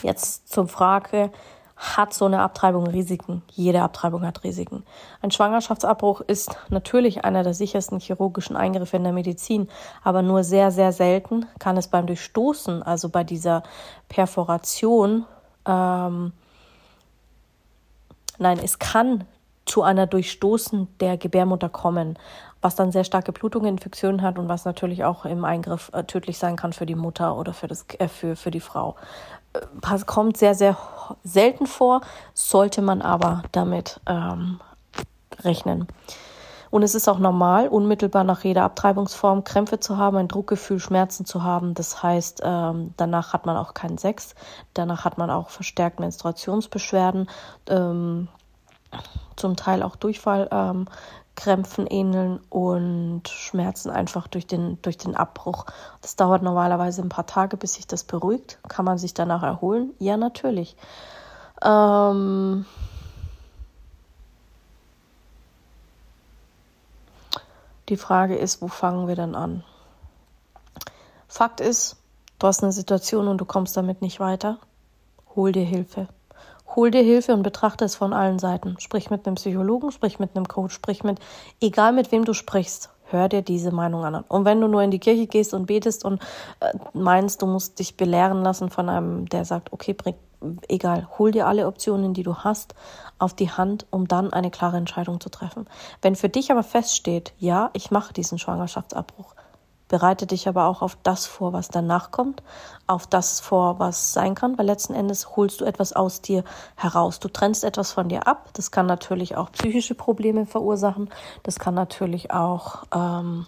jetzt 0.02 0.48
zur 0.48 0.66
Frage, 0.66 1.30
hat 1.76 2.12
so 2.12 2.24
eine 2.24 2.40
Abtreibung 2.40 2.88
Risiken? 2.88 3.42
Jede 3.52 3.82
Abtreibung 3.82 4.26
hat 4.26 4.42
Risiken. 4.42 4.84
Ein 5.20 5.30
Schwangerschaftsabbruch 5.30 6.22
ist 6.22 6.56
natürlich 6.70 7.24
einer 7.24 7.44
der 7.44 7.54
sichersten 7.54 8.00
chirurgischen 8.00 8.56
Eingriffe 8.56 8.96
in 8.96 9.04
der 9.04 9.12
Medizin, 9.12 9.68
aber 10.02 10.22
nur 10.22 10.42
sehr, 10.42 10.72
sehr 10.72 10.90
selten 10.90 11.46
kann 11.60 11.76
es 11.76 11.86
beim 11.86 12.08
Durchstoßen, 12.08 12.82
also 12.82 13.08
bei 13.08 13.22
dieser 13.22 13.62
Perforation, 14.08 15.24
ähm, 15.66 16.32
nein, 18.38 18.58
es 18.58 18.80
kann 18.80 19.24
zu 19.66 19.82
einer 19.82 20.08
Durchstoßen 20.08 20.88
der 20.98 21.16
Gebärmutter 21.16 21.68
kommen 21.68 22.18
was 22.62 22.76
dann 22.76 22.92
sehr 22.92 23.04
starke 23.04 23.32
Blutungen, 23.32 23.68
Infektionen 23.68 24.22
hat 24.22 24.38
und 24.38 24.48
was 24.48 24.64
natürlich 24.64 25.04
auch 25.04 25.26
im 25.26 25.44
Eingriff 25.44 25.90
äh, 25.92 26.04
tödlich 26.04 26.38
sein 26.38 26.56
kann 26.56 26.72
für 26.72 26.86
die 26.86 26.94
Mutter 26.94 27.36
oder 27.36 27.52
für, 27.52 27.68
das, 27.68 27.84
äh, 27.98 28.08
für, 28.08 28.36
für 28.36 28.50
die 28.50 28.60
Frau. 28.60 28.96
Äh, 29.52 29.98
kommt 30.06 30.36
sehr, 30.36 30.54
sehr 30.54 30.78
selten 31.24 31.66
vor, 31.66 32.00
sollte 32.32 32.80
man 32.80 33.02
aber 33.02 33.42
damit 33.52 34.00
ähm, 34.06 34.60
rechnen. 35.40 35.88
Und 36.70 36.82
es 36.82 36.94
ist 36.94 37.06
auch 37.06 37.18
normal, 37.18 37.68
unmittelbar 37.68 38.24
nach 38.24 38.44
jeder 38.44 38.62
Abtreibungsform 38.62 39.44
Krämpfe 39.44 39.78
zu 39.78 39.98
haben, 39.98 40.16
ein 40.16 40.28
Druckgefühl, 40.28 40.78
Schmerzen 40.78 41.26
zu 41.26 41.42
haben. 41.42 41.74
Das 41.74 42.02
heißt, 42.02 42.40
ähm, 42.42 42.94
danach 42.96 43.34
hat 43.34 43.44
man 43.44 43.58
auch 43.58 43.74
keinen 43.74 43.98
Sex. 43.98 44.34
Danach 44.72 45.04
hat 45.04 45.18
man 45.18 45.30
auch 45.30 45.50
verstärkt 45.50 46.00
Menstruationsbeschwerden, 46.00 47.28
ähm, 47.66 48.28
zum 49.36 49.56
Teil 49.56 49.82
auch 49.82 49.96
Durchfall, 49.96 50.48
ähm, 50.50 50.86
Krämpfen 51.34 51.86
ähneln 51.86 52.40
und 52.50 53.28
Schmerzen 53.28 53.90
einfach 53.90 54.28
durch 54.28 54.46
den, 54.46 54.80
durch 54.82 54.98
den 54.98 55.16
Abbruch. 55.16 55.66
Das 56.00 56.16
dauert 56.16 56.42
normalerweise 56.42 57.02
ein 57.02 57.08
paar 57.08 57.26
Tage, 57.26 57.56
bis 57.56 57.74
sich 57.74 57.86
das 57.86 58.04
beruhigt. 58.04 58.58
Kann 58.68 58.84
man 58.84 58.98
sich 58.98 59.14
danach 59.14 59.42
erholen? 59.42 59.94
Ja, 59.98 60.16
natürlich. 60.16 60.76
Ähm 61.64 62.66
die 67.88 67.96
Frage 67.96 68.36
ist, 68.36 68.60
wo 68.60 68.68
fangen 68.68 69.08
wir 69.08 69.16
dann 69.16 69.34
an? 69.34 69.64
Fakt 71.28 71.60
ist, 71.60 71.96
du 72.38 72.46
hast 72.46 72.62
eine 72.62 72.72
Situation 72.72 73.26
und 73.26 73.38
du 73.38 73.46
kommst 73.46 73.76
damit 73.76 74.02
nicht 74.02 74.20
weiter. 74.20 74.58
Hol 75.34 75.52
dir 75.52 75.64
Hilfe. 75.64 76.08
Hol 76.74 76.90
dir 76.90 77.02
Hilfe 77.02 77.34
und 77.34 77.42
betrachte 77.42 77.84
es 77.84 77.96
von 77.96 78.12
allen 78.12 78.38
Seiten. 78.38 78.76
Sprich 78.78 79.10
mit 79.10 79.26
einem 79.26 79.36
Psychologen, 79.36 79.90
sprich 79.90 80.18
mit 80.18 80.34
einem 80.34 80.48
Coach, 80.48 80.74
sprich 80.74 81.04
mit, 81.04 81.18
egal 81.60 81.92
mit 81.92 82.12
wem 82.12 82.24
du 82.24 82.32
sprichst, 82.32 82.90
hör 83.04 83.28
dir 83.28 83.42
diese 83.42 83.72
Meinung 83.72 84.04
an. 84.04 84.24
Und 84.26 84.44
wenn 84.46 84.60
du 84.60 84.68
nur 84.68 84.82
in 84.82 84.90
die 84.90 84.98
Kirche 84.98 85.26
gehst 85.26 85.52
und 85.52 85.66
betest 85.66 86.04
und 86.04 86.22
äh, 86.60 86.72
meinst, 86.94 87.42
du 87.42 87.46
musst 87.46 87.78
dich 87.78 87.96
belehren 87.96 88.42
lassen 88.42 88.70
von 88.70 88.88
einem, 88.88 89.28
der 89.28 89.44
sagt, 89.44 89.72
okay, 89.72 89.92
bring, 89.92 90.14
egal, 90.68 91.08
hol 91.18 91.30
dir 91.30 91.46
alle 91.46 91.66
Optionen, 91.66 92.14
die 92.14 92.22
du 92.22 92.36
hast, 92.36 92.74
auf 93.18 93.34
die 93.34 93.50
Hand, 93.50 93.86
um 93.90 94.08
dann 94.08 94.32
eine 94.32 94.50
klare 94.50 94.78
Entscheidung 94.78 95.20
zu 95.20 95.28
treffen. 95.28 95.66
Wenn 96.00 96.16
für 96.16 96.30
dich 96.30 96.50
aber 96.50 96.62
feststeht, 96.62 97.34
ja, 97.38 97.70
ich 97.74 97.90
mache 97.90 98.14
diesen 98.14 98.38
Schwangerschaftsabbruch, 98.38 99.34
Bereite 99.92 100.26
dich 100.26 100.48
aber 100.48 100.68
auch 100.68 100.80
auf 100.80 100.96
das 101.02 101.26
vor, 101.26 101.52
was 101.52 101.68
danach 101.68 102.12
kommt, 102.12 102.42
auf 102.86 103.06
das 103.06 103.40
vor, 103.40 103.78
was 103.78 104.14
sein 104.14 104.34
kann, 104.34 104.56
weil 104.56 104.64
letzten 104.64 104.94
Endes 104.94 105.36
holst 105.36 105.60
du 105.60 105.66
etwas 105.66 105.92
aus 105.92 106.22
dir 106.22 106.44
heraus. 106.76 107.20
Du 107.20 107.28
trennst 107.28 107.62
etwas 107.62 107.92
von 107.92 108.08
dir 108.08 108.26
ab. 108.26 108.48
Das 108.54 108.70
kann 108.70 108.86
natürlich 108.86 109.36
auch 109.36 109.52
psychische 109.52 109.94
Probleme 109.94 110.46
verursachen. 110.46 111.10
Das 111.42 111.58
kann 111.58 111.74
natürlich 111.74 112.30
auch 112.30 112.84
ähm, 112.90 113.44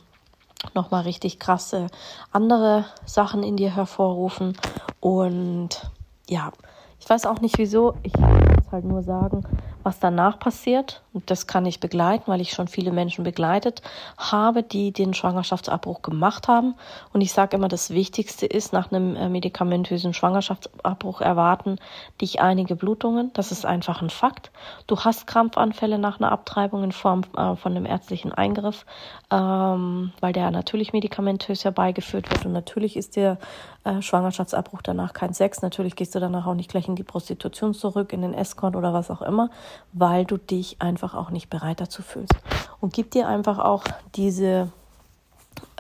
nochmal 0.75 1.05
richtig 1.05 1.39
krasse 1.39 1.87
andere 2.31 2.85
Sachen 3.07 3.43
in 3.43 3.57
dir 3.57 3.75
hervorrufen. 3.75 4.55
Und 5.01 5.91
ja, 6.29 6.53
ich 7.01 7.09
weiß 7.09 7.25
auch 7.25 7.41
nicht 7.41 7.57
wieso. 7.57 7.95
Ich 8.03 8.13
kann 8.13 8.59
es 8.61 8.71
halt 8.71 8.85
nur 8.85 9.03
sagen, 9.03 9.47
was 9.85 10.01
danach 10.01 10.39
passiert. 10.39 11.03
Und 11.13 11.31
das 11.31 11.47
kann 11.47 11.65
ich 11.65 11.79
begleiten, 11.79 12.25
weil 12.27 12.41
ich 12.41 12.51
schon 12.51 12.67
viele 12.67 12.91
Menschen 12.91 13.23
begleitet 13.23 13.83
habe, 14.19 14.65
die 14.65 14.91
den 14.91 15.15
Schwangerschaftsabbruch 15.15 16.03
gemacht 16.03 16.49
haben. 16.49 16.75
Und 17.13 17.21
ich 17.21 17.33
sage 17.33 17.57
immer, 17.57 17.69
das 17.69 17.91
Wichtigste 17.91 18.47
ist, 18.47 18.73
nach 18.73 18.91
einem 18.91 19.15
äh, 19.15 19.29
medikamentösen 19.29 20.13
Schwangerschaftsabbruch 20.13 21.21
erwarten 21.21 21.77
dich 22.21 22.41
einige 22.41 22.75
Blutungen. 22.75 23.31
Das 23.35 23.53
ist 23.53 23.65
einfach 23.65 24.03
ein 24.03 24.11
Fakt. 24.11 24.51
Du 24.89 24.99
hast 24.99 25.29
Krampfanfälle 25.29 25.99
nach 25.99 26.19
einer 26.19 26.33
Abtreibung 26.33 26.83
in 26.83 26.93
Form 26.93 27.23
äh, 27.37 27.55
von 27.55 27.77
einem 27.77 27.87
ärztlichen 27.87 28.33
Eingriff, 28.33 28.85
ähm, 29.31 30.13
weil 30.21 30.33
der 30.33 30.51
natürlich 30.51 30.93
medikamentös 30.93 31.65
herbeigeführt 31.65 32.29
wird. 32.31 32.47
Und 32.47 32.53
natürlich 32.53 32.97
ist 32.97 33.15
der 33.15 33.39
äh, 33.85 34.03
Schwangerschaftsabbruch 34.03 34.83
danach 34.83 35.13
kein 35.13 35.35
Sex. 35.35 35.63
Natürlich 35.63 35.95
gehst 35.95 36.15
du 36.15 36.19
danach 36.19 36.47
auch 36.47 36.55
nicht 36.55 36.71
gleich 36.71 36.89
in 36.89 36.97
die 36.97 37.05
Prostitution 37.05 37.75
zurück, 37.75 38.13
in 38.13 38.23
den 38.23 38.35
Escort 38.35 38.75
oder 38.75 38.93
was 38.93 39.11
auch 39.11 39.23
immer 39.23 39.51
weil 39.93 40.25
du 40.25 40.37
dich 40.37 40.81
einfach 40.81 41.15
auch 41.15 41.31
nicht 41.31 41.51
bereit 41.51 41.81
dazu 41.81 42.03
fühlst. 42.03 42.35
Und 42.81 42.93
gib 42.93 43.11
dir 43.11 43.29
einfach 43.29 43.59
auch 43.59 43.85
diese 44.15 44.71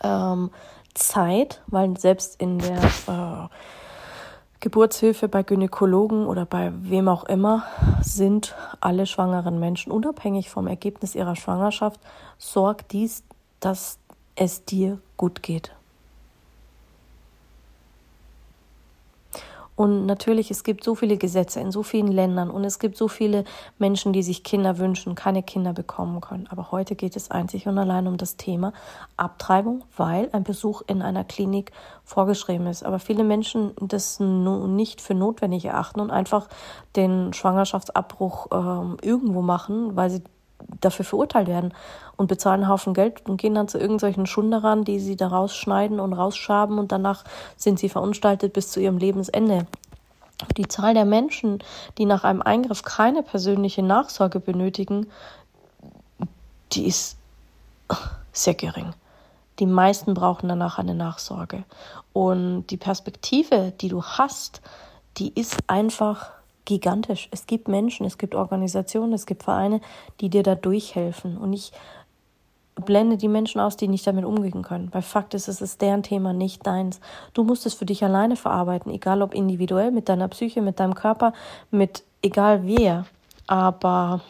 ähm, 0.02 0.50
Zeit, 0.94 1.60
weil 1.66 1.96
selbst 1.98 2.40
in 2.40 2.58
der 2.58 2.82
äh, 2.82 3.48
Geburtshilfe 4.60 5.28
bei 5.28 5.42
Gynäkologen 5.42 6.26
oder 6.26 6.46
bei 6.46 6.72
wem 6.74 7.08
auch 7.08 7.24
immer 7.24 7.64
sind 8.00 8.54
alle 8.80 9.04
schwangeren 9.04 9.60
Menschen 9.60 9.92
unabhängig 9.92 10.48
vom 10.48 10.66
Ergebnis 10.66 11.14
ihrer 11.14 11.36
Schwangerschaft, 11.36 12.00
sorgt 12.38 12.92
dies, 12.92 13.24
dass 13.60 13.98
es 14.36 14.64
dir 14.64 14.98
gut 15.16 15.42
geht. 15.42 15.72
Und 19.76 20.06
natürlich, 20.06 20.50
es 20.50 20.62
gibt 20.62 20.84
so 20.84 20.94
viele 20.94 21.16
Gesetze 21.16 21.60
in 21.60 21.72
so 21.72 21.82
vielen 21.82 22.12
Ländern 22.12 22.50
und 22.50 22.64
es 22.64 22.78
gibt 22.78 22.96
so 22.96 23.08
viele 23.08 23.44
Menschen, 23.78 24.12
die 24.12 24.22
sich 24.22 24.44
Kinder 24.44 24.78
wünschen, 24.78 25.14
keine 25.16 25.42
Kinder 25.42 25.72
bekommen 25.72 26.20
können. 26.20 26.46
Aber 26.48 26.70
heute 26.70 26.94
geht 26.94 27.16
es 27.16 27.30
einzig 27.30 27.66
und 27.66 27.76
allein 27.78 28.06
um 28.06 28.16
das 28.16 28.36
Thema 28.36 28.72
Abtreibung, 29.16 29.84
weil 29.96 30.28
ein 30.32 30.44
Besuch 30.44 30.82
in 30.86 31.02
einer 31.02 31.24
Klinik 31.24 31.72
vorgeschrieben 32.04 32.66
ist. 32.68 32.84
Aber 32.84 33.00
viele 33.00 33.24
Menschen 33.24 33.72
das 33.80 34.20
nicht 34.20 35.00
für 35.00 35.14
notwendig 35.14 35.64
erachten 35.64 36.00
und 36.00 36.10
einfach 36.10 36.48
den 36.94 37.32
Schwangerschaftsabbruch 37.32 38.46
äh, 38.52 39.06
irgendwo 39.06 39.42
machen, 39.42 39.96
weil 39.96 40.10
sie 40.10 40.22
dafür 40.80 41.04
verurteilt 41.04 41.48
werden 41.48 41.74
und 42.16 42.26
bezahlen 42.26 42.62
einen 42.62 42.70
Haufen 42.70 42.94
Geld 42.94 43.26
und 43.28 43.36
gehen 43.36 43.54
dann 43.54 43.68
zu 43.68 43.78
irgendwelchen 43.78 44.26
Schunderern, 44.26 44.84
die 44.84 44.98
sie 44.98 45.16
da 45.16 45.28
rausschneiden 45.28 46.00
und 46.00 46.12
rausschaben 46.12 46.78
und 46.78 46.92
danach 46.92 47.24
sind 47.56 47.78
sie 47.78 47.88
verunstaltet 47.88 48.52
bis 48.52 48.70
zu 48.70 48.80
ihrem 48.80 48.98
Lebensende. 48.98 49.66
Die 50.56 50.68
Zahl 50.68 50.94
der 50.94 51.04
Menschen, 51.04 51.62
die 51.98 52.06
nach 52.06 52.24
einem 52.24 52.42
Eingriff 52.42 52.82
keine 52.82 53.22
persönliche 53.22 53.82
Nachsorge 53.82 54.40
benötigen, 54.40 55.06
die 56.72 56.86
ist 56.86 57.16
sehr 58.32 58.54
gering. 58.54 58.92
Die 59.60 59.66
meisten 59.66 60.14
brauchen 60.14 60.48
danach 60.48 60.78
eine 60.78 60.94
Nachsorge. 60.94 61.62
Und 62.12 62.66
die 62.66 62.76
Perspektive, 62.76 63.72
die 63.80 63.88
du 63.88 64.02
hast, 64.02 64.60
die 65.16 65.32
ist 65.38 65.58
einfach 65.68 66.32
gigantisch. 66.64 67.28
Es 67.30 67.46
gibt 67.46 67.68
Menschen, 67.68 68.06
es 68.06 68.18
gibt 68.18 68.34
Organisationen, 68.34 69.12
es 69.12 69.26
gibt 69.26 69.42
Vereine, 69.42 69.80
die 70.20 70.30
dir 70.30 70.42
da 70.42 70.54
durchhelfen. 70.54 71.36
Und 71.36 71.52
ich 71.52 71.72
blende 72.74 73.16
die 73.16 73.28
Menschen 73.28 73.60
aus, 73.60 73.76
die 73.76 73.88
nicht 73.88 74.06
damit 74.06 74.24
umgehen 74.24 74.62
können. 74.62 74.92
Weil 74.92 75.02
Fakt 75.02 75.34
ist, 75.34 75.48
es 75.48 75.60
ist 75.60 75.80
deren 75.80 76.02
Thema, 76.02 76.32
nicht 76.32 76.66
deins. 76.66 77.00
Du 77.32 77.44
musst 77.44 77.66
es 77.66 77.74
für 77.74 77.86
dich 77.86 78.04
alleine 78.04 78.36
verarbeiten, 78.36 78.92
egal 78.92 79.22
ob 79.22 79.34
individuell, 79.34 79.90
mit 79.90 80.08
deiner 80.08 80.28
Psyche, 80.28 80.62
mit 80.62 80.80
deinem 80.80 80.94
Körper, 80.94 81.32
mit 81.70 82.02
egal 82.22 82.66
wer. 82.66 83.06
Aber 83.46 84.20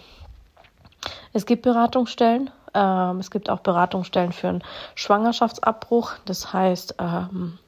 es 1.32 1.46
gibt 1.46 1.62
Beratungsstellen. 1.62 2.50
Ähm, 2.74 3.20
es 3.20 3.30
gibt 3.30 3.48
auch 3.48 3.60
Beratungsstellen 3.60 4.32
für 4.32 4.48
einen 4.48 4.64
Schwangerschaftsabbruch. 4.94 6.12
Das 6.26 6.52
heißt, 6.52 6.96
ähm, 6.98 7.58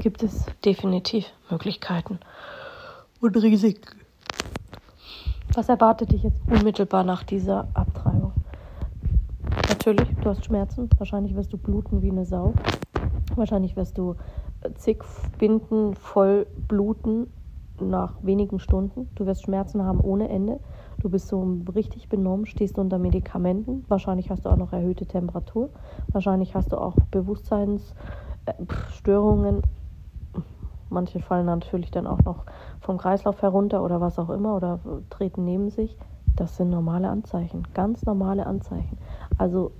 gibt 0.00 0.22
es 0.22 0.46
definitiv 0.64 1.26
Möglichkeiten 1.50 2.18
und 3.20 3.36
Risiken. 3.36 4.00
Was 5.54 5.68
erwartet 5.68 6.12
dich 6.12 6.22
jetzt 6.22 6.40
unmittelbar 6.48 7.04
nach 7.04 7.22
dieser 7.22 7.68
Abtreibung? 7.74 8.32
Natürlich, 9.68 10.08
du 10.22 10.30
hast 10.30 10.46
Schmerzen. 10.46 10.88
Wahrscheinlich 10.96 11.36
wirst 11.36 11.52
du 11.52 11.58
bluten 11.58 12.00
wie 12.02 12.10
eine 12.10 12.24
Sau. 12.24 12.54
Wahrscheinlich 13.34 13.76
wirst 13.76 13.98
du 13.98 14.16
äh, 14.62 14.72
zig 14.74 15.02
Binden 15.38 15.94
voll 15.94 16.46
bluten 16.66 17.30
nach 17.78 18.14
wenigen 18.22 18.58
Stunden. 18.58 19.10
Du 19.16 19.26
wirst 19.26 19.42
Schmerzen 19.42 19.84
haben 19.84 20.00
ohne 20.00 20.30
Ende. 20.30 20.60
Du 21.00 21.10
bist 21.10 21.28
so 21.28 21.58
richtig 21.74 22.08
benommen, 22.08 22.46
stehst 22.46 22.78
unter 22.78 22.98
Medikamenten. 22.98 23.84
Wahrscheinlich 23.88 24.30
hast 24.30 24.46
du 24.46 24.50
auch 24.50 24.56
noch 24.56 24.72
erhöhte 24.72 25.04
Temperatur. 25.06 25.68
Wahrscheinlich 26.12 26.54
hast 26.54 26.72
du 26.72 26.78
auch 26.78 26.96
Bewusstseinsstörungen 27.10 29.62
Manche 30.90 31.20
fallen 31.20 31.46
natürlich 31.46 31.90
dann 31.90 32.06
auch 32.06 32.22
noch 32.24 32.44
vom 32.80 32.98
Kreislauf 32.98 33.40
herunter 33.42 33.82
oder 33.82 34.00
was 34.00 34.18
auch 34.18 34.30
immer 34.30 34.56
oder 34.56 34.80
treten 35.08 35.44
neben 35.44 35.70
sich. 35.70 35.96
Das 36.36 36.56
sind 36.56 36.70
normale 36.70 37.08
Anzeichen, 37.08 37.66
ganz 37.74 38.04
normale 38.04 38.46
Anzeichen. 38.46 38.98
Also 39.38 39.72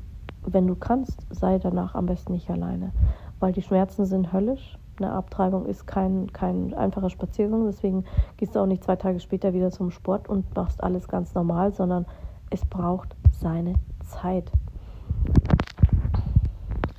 wenn 0.45 0.67
du 0.67 0.75
kannst, 0.75 1.27
sei 1.31 1.59
danach 1.59 1.95
am 1.95 2.07
besten 2.07 2.33
nicht 2.33 2.51
alleine, 2.51 2.93
weil 3.41 3.53
die 3.53 3.63
Schmerzen 3.63 4.05
sind 4.05 4.33
höllisch. 4.33 4.79
Eine 4.99 5.13
Abtreibung 5.13 5.67
ist 5.67 5.87
kein, 5.87 6.31
kein 6.33 6.75
einfacher 6.75 7.09
Spaziergang, 7.09 7.65
deswegen 7.65 8.05
gehst 8.37 8.55
du 8.55 8.61
auch 8.61 8.67
nicht 8.67 8.85
zwei 8.85 8.97
Tage 8.97 9.19
später 9.19 9.55
wieder 9.55 9.71
zum 9.71 9.91
Sport 9.91 10.29
und 10.29 10.55
machst 10.55 10.83
alles 10.83 11.09
ganz 11.09 11.35
normal, 11.35 11.73
sondern 11.73 12.05
es 12.51 12.65
braucht 12.67 13.17
seine 13.33 13.75
Zeit. 14.05 14.53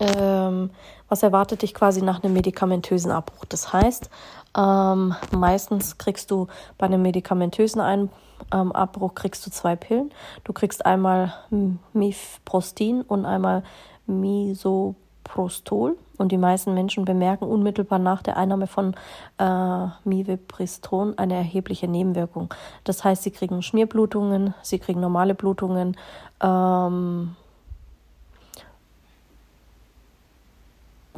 Ähm, 0.01 0.72
was 1.08 1.24
erwartet 1.24 1.62
dich 1.62 1.74
quasi 1.74 2.01
nach 2.01 2.24
einem 2.24 2.34
medikamentösen 2.34 3.12
Abbruch? 3.12 3.46
Das 3.46 3.72
heißt, 3.72 4.10
ähm, 4.58 5.15
meistens 5.31 5.98
kriegst 5.98 6.31
du 6.31 6.48
bei 6.77 6.88
einem 6.88 7.01
medikamentösen 7.01 7.81
Ein 7.81 8.10
ähm, 8.51 8.72
Abbruch 8.72 9.13
kriegst 9.13 9.46
du 9.46 9.51
zwei 9.51 9.75
Pillen. 9.75 10.12
Du 10.43 10.53
kriegst 10.53 10.86
einmal 10.86 11.34
Mifprostin 11.93 13.03
und 13.03 13.25
einmal 13.25 13.63
Misoprostol. 14.08 15.98
Und 16.17 16.31
die 16.31 16.38
meisten 16.38 16.74
Menschen 16.74 17.05
bemerken 17.05 17.46
unmittelbar 17.46 18.00
nach 18.00 18.22
der 18.22 18.38
Einnahme 18.38 18.67
von 18.67 18.96
äh, 19.39 19.88
Mivepriston 20.03 21.17
eine 21.17 21.36
erhebliche 21.36 21.88
Nebenwirkung. 21.88 22.53
Das 22.84 23.03
heißt, 23.03 23.24
sie 23.24 23.31
kriegen 23.31 23.63
Schmierblutungen, 23.63 24.53
sie 24.62 24.77
kriegen 24.79 25.00
normale 25.00 25.34
Blutungen, 25.34 25.98
ähm, 26.41 27.36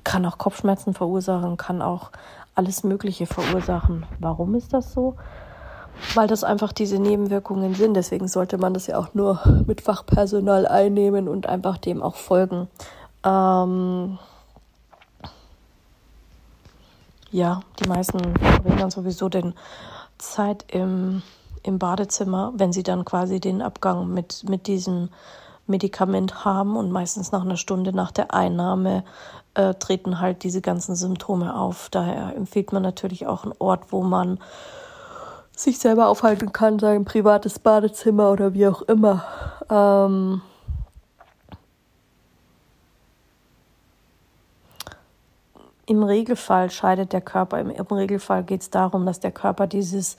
kann 0.04 0.26
auch 0.26 0.38
Kopfschmerzen 0.38 0.94
verursachen, 0.94 1.58
kann 1.58 1.82
auch 1.82 2.12
alles 2.56 2.84
Mögliche 2.84 3.26
verursachen. 3.26 4.06
Warum 4.20 4.56
ist 4.56 4.74
das 4.74 4.94
so? 4.94 5.16
Weil 6.16 6.28
das 6.28 6.44
einfach 6.44 6.74
diese 6.74 7.00
Nebenwirkungen 7.00 7.76
sind. 7.76 7.94
Deswegen 7.96 8.28
sollte 8.28 8.58
man 8.58 8.74
das 8.74 8.88
ja 8.88 8.98
auch 8.98 9.14
nur 9.14 9.40
mit 9.68 9.82
Fachpersonal 9.82 10.68
einnehmen 10.68 11.28
und 11.28 11.48
einfach 11.48 11.78
dem 11.78 12.02
auch 12.02 12.16
folgen. 12.16 12.68
Ähm 13.24 14.18
ja, 17.32 17.62
die 17.80 17.90
meisten 17.90 18.20
verbringen 18.38 18.78
dann 18.78 18.92
sowieso 18.92 19.30
den 19.30 19.54
Zeit 20.20 20.66
im, 20.72 21.24
im 21.64 21.80
Badezimmer, 21.80 22.54
wenn 22.56 22.72
sie 22.72 22.84
dann 22.84 23.06
quasi 23.06 23.40
den 23.40 23.62
Abgang 23.62 24.14
mit, 24.14 24.48
mit 24.48 24.68
diesem 24.68 25.10
Medikament 25.68 26.44
haben 26.46 26.76
und 26.76 26.92
meistens 26.92 27.32
nach 27.32 27.44
einer 27.44 27.58
Stunde 27.58 27.94
nach 27.94 28.12
der 28.12 28.34
Einnahme 28.34 29.04
äh, 29.54 29.74
treten 29.76 30.20
halt 30.20 30.44
diese 30.44 30.62
ganzen 30.62 30.96
Symptome 30.96 31.56
auf. 31.56 31.90
Daher 31.90 32.36
empfiehlt 32.36 32.74
man 32.74 32.84
natürlich 32.84 33.28
auch 33.28 33.44
einen 33.44 33.54
Ort, 33.60 33.92
wo 33.92 34.02
man 34.04 34.40
sich 35.56 35.80
selber 35.80 36.08
aufhalten 36.08 36.52
kann, 36.52 36.80
sein 36.80 37.06
privates 37.06 37.60
Badezimmer 37.60 38.32
oder 38.32 38.54
wie 38.54 38.68
auch 38.68 38.82
immer. 38.84 39.24
Ähm 39.70 40.42
Im 45.86 46.02
Regelfall 46.02 46.72
scheidet 46.72 47.12
der 47.12 47.20
Körper, 47.20 47.60
im 47.60 47.70
Regelfall 47.70 48.46
geht 48.46 48.62
es 48.62 48.70
darum, 48.70 49.06
dass 49.06 49.20
der 49.20 49.34
Körper 49.34 49.68
dieses 49.68 50.16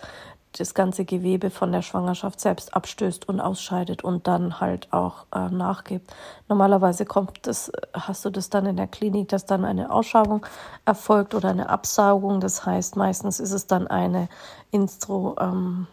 das 0.58 0.74
ganze 0.74 1.04
Gewebe 1.04 1.50
von 1.50 1.72
der 1.72 1.82
Schwangerschaft 1.82 2.40
selbst 2.40 2.74
abstößt 2.74 3.28
und 3.28 3.40
ausscheidet 3.40 4.04
und 4.04 4.26
dann 4.26 4.60
halt 4.60 4.92
auch 4.92 5.26
äh, 5.34 5.48
nachgibt. 5.48 6.12
Normalerweise 6.48 7.04
kommt 7.04 7.46
das, 7.46 7.72
hast 7.92 8.24
du 8.24 8.30
das 8.30 8.50
dann 8.50 8.66
in 8.66 8.76
der 8.76 8.86
Klinik, 8.86 9.28
dass 9.28 9.46
dann 9.46 9.64
eine 9.64 9.90
Ausschabung 9.90 10.46
erfolgt 10.84 11.34
oder 11.34 11.50
eine 11.50 11.68
Absaugung. 11.68 12.40
Das 12.40 12.64
heißt, 12.64 12.96
meistens 12.96 13.40
ist 13.40 13.52
es 13.52 13.66
dann 13.66 13.88
eine 13.88 14.28
Instro, 14.70 15.36
ähm, 15.40 15.86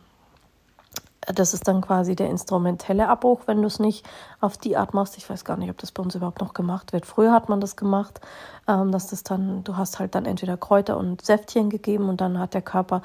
das 1.27 1.53
ist 1.53 1.67
dann 1.67 1.81
quasi 1.81 2.15
der 2.15 2.29
instrumentelle 2.29 3.07
Abbruch, 3.07 3.41
wenn 3.45 3.61
du 3.61 3.67
es 3.67 3.79
nicht 3.79 4.07
auf 4.39 4.57
die 4.57 4.75
Art 4.75 4.93
machst. 4.93 5.17
Ich 5.17 5.29
weiß 5.29 5.45
gar 5.45 5.55
nicht, 5.57 5.69
ob 5.69 5.77
das 5.77 5.91
bei 5.91 6.01
uns 6.01 6.15
überhaupt 6.15 6.41
noch 6.41 6.53
gemacht 6.53 6.93
wird. 6.93 7.05
Früher 7.05 7.31
hat 7.31 7.47
man 7.47 7.61
das 7.61 7.75
gemacht, 7.75 8.21
ähm, 8.67 8.91
dass 8.91 9.07
das 9.07 9.23
dann, 9.23 9.63
du 9.63 9.77
hast 9.77 9.99
halt 9.99 10.15
dann 10.15 10.25
entweder 10.25 10.57
Kräuter 10.57 10.97
und 10.97 11.23
Säftchen 11.23 11.69
gegeben 11.69 12.09
und 12.09 12.21
dann 12.21 12.39
hat 12.39 12.53
der 12.53 12.61
Körper 12.61 13.01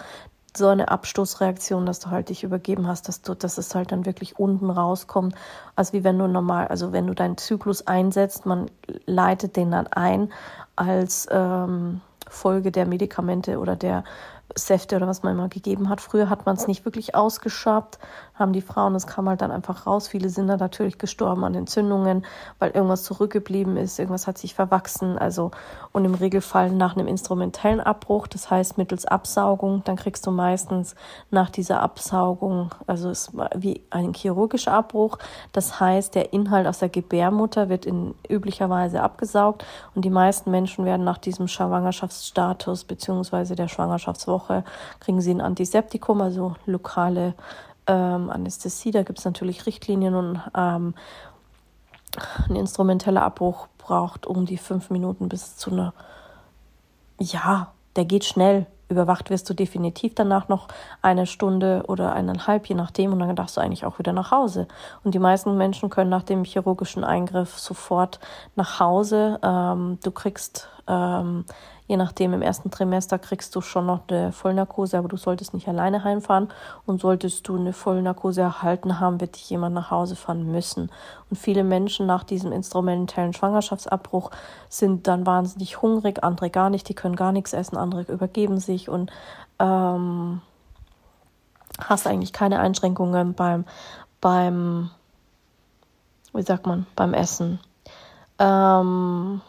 so 0.57 0.69
eine 0.69 0.89
Abstoßreaktion, 0.89 1.87
dass 1.87 2.01
du 2.01 2.11
halt 2.11 2.29
dich 2.29 2.45
übergeben 2.45 2.87
hast, 2.87 3.09
dass 3.09 3.23
du, 3.23 3.35
dass 3.35 3.59
es 3.59 3.75
halt 3.75 3.93
dann 3.93 4.07
wirklich 4.07 4.39
unten 4.39 4.71
rauskommt. 4.71 5.35
Also 5.75 5.93
wie 5.93 6.05
wenn 6.05 6.19
du 6.19 6.27
normal, 6.27 6.69
also 6.69 6.93
wenn 6.93 7.07
du 7.07 7.15
deinen 7.15 7.37
Zyklus 7.37 7.87
einsetzt, 7.87 8.47
man 8.47 8.71
leitet 9.07 9.57
den 9.57 9.71
dann 9.71 9.87
ein 9.89 10.33
als 10.77 11.27
ähm, 11.31 12.01
Folge 12.29 12.73
der 12.73 12.87
Medikamente 12.87 13.59
oder 13.59 13.77
der 13.77 14.05
Säfte 14.55 14.97
oder 14.97 15.07
was 15.07 15.23
man 15.23 15.35
immer 15.35 15.49
gegeben 15.49 15.89
hat. 15.89 16.01
Früher 16.01 16.31
hat 16.31 16.47
man 16.47 16.57
es 16.57 16.67
nicht 16.67 16.85
wirklich 16.85 17.15
ausgeschabt, 17.15 17.99
haben 18.35 18.53
die 18.53 18.61
Frauen, 18.63 18.95
es 18.95 19.07
kam 19.07 19.29
halt 19.29 19.43
dann 19.43 19.51
einfach 19.51 19.87
raus. 19.87 20.09
Viele 20.09 20.29
sind 20.29 20.47
dann 20.47 20.59
natürlich 20.59 20.99
gestorben 20.99 21.45
an 21.45 21.55
Entzündungen, 21.55 22.25
weil 22.59 22.71
irgendwas 22.71 23.03
zurückgeblieben 23.03 23.77
ist, 23.77 23.99
irgendwas 23.99 24.27
hat 24.27 24.39
sich 24.39 24.55
verwachsen. 24.55 25.19
Also 25.19 25.51
und 25.93 26.05
im 26.05 26.15
Regelfall 26.15 26.71
nach 26.71 26.97
einem 26.97 27.07
instrumentellen 27.07 27.81
Abbruch, 27.81 28.27
das 28.29 28.51
heißt 28.51 28.79
mittels 28.79 29.05
Absaugung, 29.05 29.83
dann 29.85 29.97
kriegst 29.97 30.27
du 30.27 30.31
meistens 30.31 30.95
nach 31.31 31.51
dieser 31.51 31.83
Absaugung, 31.83 32.71
also 32.87 33.11
es 33.11 33.33
wie 33.57 33.83
ein 33.91 34.15
chirurgischer 34.15 34.73
Abbruch. 34.73 35.19
Das 35.53 35.81
heißt, 35.81 36.15
der 36.15 36.33
Inhalt 36.33 36.67
aus 36.67 36.79
der 36.79 36.89
Gebärmutter 36.89 37.69
wird 37.69 37.85
in 37.85 38.15
üblicherweise 38.29 39.03
abgesaugt 39.03 39.65
und 39.95 40.05
die 40.05 40.11
meisten 40.11 40.51
Menschen 40.51 40.85
werden 40.85 41.05
nach 41.05 41.19
diesem 41.19 41.49
Schwangerschaftsstatus 41.49 42.85
beziehungsweise 42.85 43.57
der 43.57 43.69
Schwangerschaftswoche 43.69 44.36
kriegen 45.01 45.21
sie 45.21 45.33
ein 45.33 45.41
Antiseptikum, 45.41 46.21
also 46.21 46.57
lokale 46.67 47.35
ähm, 47.87 48.31
Anästhesie. 48.31 48.91
Da 48.91 49.03
gibt 49.03 49.19
es 49.19 49.25
natürlich 49.25 49.67
Richtlinien 49.67 50.15
und 50.15 50.41
ähm, 50.57 50.95
ein 52.49 52.57
instrumenteller 52.57 53.23
Abbruch 53.23 53.69
braucht 53.79 54.27
um 54.27 54.47
die 54.47 54.59
fünf 54.59 54.91
Minuten 54.91 55.29
bis 55.29 55.57
zu 55.57 55.71
einer, 55.71 55.93
ja, 57.19 57.73
der 57.95 58.05
geht 58.05 58.25
schnell. 58.25 58.67
Überwacht 58.89 59.31
wirst 59.31 59.51
du 59.51 59.55
definitiv 59.55 60.15
danach 60.15 60.49
noch 60.49 60.69
eine 61.03 61.27
Stunde 61.27 61.83
oder 61.89 62.13
eineinhalb, 62.13 62.67
je 62.67 62.77
nachdem, 62.77 63.13
und 63.13 63.19
dann 63.19 63.35
darfst 63.35 63.57
du 63.57 63.61
eigentlich 63.61 63.85
auch 63.85 63.99
wieder 63.99 64.13
nach 64.13 64.31
Hause. 64.31 64.69
Und 65.03 65.15
die 65.15 65.19
meisten 65.19 65.57
Menschen 65.57 65.91
können 65.91 66.11
nach 66.11 66.23
dem 66.23 66.45
chirurgischen 66.45 67.03
Eingriff 67.03 67.59
sofort 67.59 68.21
nach 68.55 68.79
Hause. 68.79 69.41
Ähm, 69.43 69.99
du 70.05 70.13
kriegst 70.13 70.69
ähm, 70.89 71.45
Je 71.89 71.97
nachdem, 71.97 72.35
im 72.35 72.43
ersten 72.43 72.71
Trimester 72.71 73.17
kriegst 73.19 73.55
du 73.55 73.61
schon 73.61 73.87
noch 73.87 74.01
eine 74.09 74.33
Vollnarkose, 74.33 74.99
aber 74.99 75.07
du 75.07 75.17
solltest 75.17 75.55
nicht 75.55 75.69
alleine 75.69 76.03
heimfahren. 76.03 76.49
Und 76.85 77.01
solltest 77.01 77.47
du 77.47 77.57
eine 77.57 77.73
Vollnarkose 77.73 78.41
erhalten 78.41 78.99
haben, 78.99 79.21
wird 79.21 79.37
dich 79.37 79.49
jemand 79.51 79.75
nach 79.75 79.93
Hause 79.93 80.17
fahren 80.17 80.51
müssen. 80.51 80.91
Und 81.31 81.37
viele 81.37 81.63
Menschen 81.63 82.07
nach 82.07 82.25
diesem 82.25 82.51
instrumentellen 82.51 83.33
Schwangerschaftsabbruch 83.33 84.33
sind 84.69 85.07
dann 85.07 85.27
wahnsinnig 85.27 85.81
hungrig, 85.81 86.25
andere 86.25 86.51
gar 86.51 86.71
nicht, 86.71 86.89
die 86.89 86.95
können 86.95 87.17
gar 87.17 87.31
nichts 87.31 87.53
essen, 87.53 87.77
andere 87.77 88.03
übergeben 88.13 88.59
sich 88.59 88.89
und 88.89 89.13
ähm, 89.61 90.41
hast 91.79 92.09
eigentlich 92.09 92.33
keine 92.33 92.59
Einschränkungen 92.59 93.35
beim, 93.35 93.65
beim, 94.21 94.91
wie 96.33 96.43
sagt 96.43 96.67
man, 96.67 96.87
beim 96.97 97.15
Essen. 97.15 97.61
Ähm, 98.41 99.41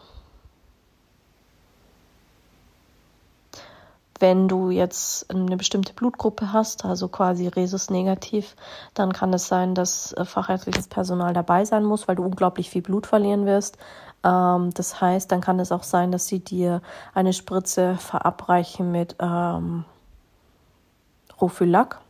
Wenn 4.20 4.48
du 4.48 4.70
jetzt 4.70 5.30
eine 5.30 5.56
bestimmte 5.56 5.92
Blutgruppe 5.92 6.52
hast, 6.52 6.84
also 6.84 7.08
quasi 7.08 7.46
Rhesus 7.46 7.90
negativ, 7.90 8.56
dann 8.94 9.12
kann 9.12 9.32
es 9.32 9.48
sein, 9.48 9.74
dass 9.74 10.12
äh, 10.12 10.24
fachärztliches 10.24 10.88
Personal 10.88 11.32
dabei 11.32 11.64
sein 11.64 11.84
muss, 11.84 12.08
weil 12.08 12.16
du 12.16 12.24
unglaublich 12.24 12.70
viel 12.70 12.82
Blut 12.82 13.06
verlieren 13.06 13.46
wirst. 13.46 13.78
Ähm, 14.24 14.70
das 14.74 15.00
heißt, 15.00 15.30
dann 15.30 15.40
kann 15.40 15.60
es 15.60 15.72
auch 15.72 15.84
sein, 15.84 16.10
dass 16.10 16.26
sie 16.26 16.40
dir 16.40 16.82
eine 17.14 17.32
Spritze 17.32 17.96
verabreichen 17.96 18.90
mit 18.90 19.16
ähm, 19.20 19.84
Rofylac. 21.40 22.00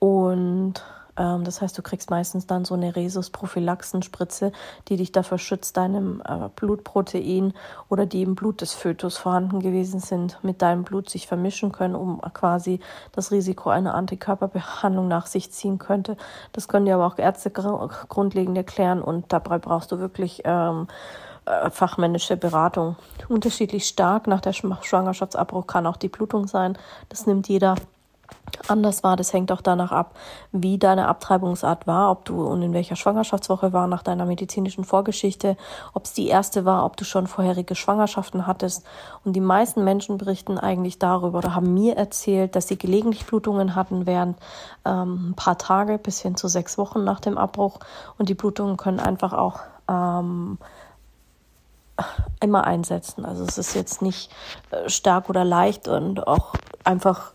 Und 0.00 0.82
ähm, 1.16 1.44
das 1.44 1.60
heißt, 1.60 1.76
du 1.76 1.82
kriegst 1.82 2.10
meistens 2.10 2.46
dann 2.46 2.64
so 2.64 2.74
eine 2.74 2.94
Rhesus-Prophylaxenspritze, 2.96 4.52
die 4.88 4.96
dich 4.96 5.12
dafür 5.12 5.38
schützt, 5.38 5.76
deinem 5.76 6.22
äh, 6.26 6.48
Blutprotein 6.56 7.54
oder 7.88 8.06
die 8.06 8.22
im 8.22 8.34
Blut 8.34 8.60
des 8.60 8.72
Fötus 8.72 9.16
vorhanden 9.16 9.60
gewesen 9.60 10.00
sind, 10.00 10.38
mit 10.42 10.62
deinem 10.62 10.84
Blut 10.84 11.08
sich 11.10 11.26
vermischen 11.26 11.72
können, 11.72 11.94
um 11.94 12.20
quasi 12.32 12.80
das 13.12 13.30
Risiko 13.30 13.70
einer 13.70 13.94
Antikörperbehandlung 13.94 15.08
nach 15.08 15.26
sich 15.26 15.52
ziehen 15.52 15.78
könnte. 15.78 16.16
Das 16.52 16.68
können 16.68 16.86
dir 16.86 16.94
aber 16.94 17.06
auch 17.06 17.18
Ärzte 17.18 17.50
grundlegend 17.50 18.56
erklären 18.56 19.02
und 19.02 19.32
dabei 19.32 19.58
brauchst 19.58 19.92
du 19.92 19.98
wirklich 19.98 20.42
ähm, 20.44 20.88
äh, 21.46 21.70
fachmännische 21.70 22.36
Beratung. 22.36 22.96
Unterschiedlich 23.28 23.86
stark 23.86 24.26
nach 24.26 24.40
der 24.40 24.52
Schwangerschaftsabbruch 24.52 25.66
kann 25.66 25.86
auch 25.86 25.96
die 25.96 26.08
Blutung 26.08 26.46
sein. 26.46 26.78
Das 27.10 27.26
nimmt 27.26 27.48
jeder 27.48 27.74
anders 28.68 29.02
war. 29.02 29.16
Das 29.16 29.32
hängt 29.32 29.52
auch 29.52 29.60
danach 29.60 29.92
ab, 29.92 30.14
wie 30.52 30.78
deine 30.78 31.08
Abtreibungsart 31.08 31.86
war, 31.86 32.10
ob 32.10 32.24
du 32.24 32.44
und 32.46 32.62
in 32.62 32.72
welcher 32.72 32.96
Schwangerschaftswoche 32.96 33.72
war 33.72 33.86
nach 33.86 34.02
deiner 34.02 34.24
medizinischen 34.24 34.84
Vorgeschichte, 34.84 35.56
ob 35.92 36.04
es 36.04 36.12
die 36.12 36.28
erste 36.28 36.64
war, 36.64 36.84
ob 36.84 36.96
du 36.96 37.04
schon 37.04 37.26
vorherige 37.26 37.74
Schwangerschaften 37.74 38.46
hattest. 38.46 38.84
Und 39.24 39.34
die 39.34 39.40
meisten 39.40 39.84
Menschen 39.84 40.18
berichten 40.18 40.58
eigentlich 40.58 40.98
darüber 40.98 41.38
oder 41.38 41.54
haben 41.54 41.74
mir 41.74 41.96
erzählt, 41.96 42.56
dass 42.56 42.68
sie 42.68 42.78
gelegentlich 42.78 43.26
Blutungen 43.26 43.74
hatten 43.74 44.06
während 44.06 44.38
ähm, 44.84 45.30
ein 45.30 45.34
paar 45.34 45.58
Tage 45.58 45.98
bis 45.98 46.20
hin 46.20 46.36
zu 46.36 46.48
sechs 46.48 46.78
Wochen 46.78 47.04
nach 47.04 47.20
dem 47.20 47.38
Abbruch. 47.38 47.80
Und 48.18 48.28
die 48.28 48.34
Blutungen 48.34 48.76
können 48.76 49.00
einfach 49.00 49.32
auch 49.32 49.60
ähm, 49.88 50.58
immer 52.40 52.64
einsetzen. 52.64 53.24
Also 53.24 53.44
es 53.44 53.58
ist 53.58 53.74
jetzt 53.74 54.02
nicht 54.02 54.30
äh, 54.70 54.88
stark 54.88 55.28
oder 55.28 55.44
leicht 55.44 55.88
und 55.88 56.26
auch 56.26 56.54
einfach 56.84 57.32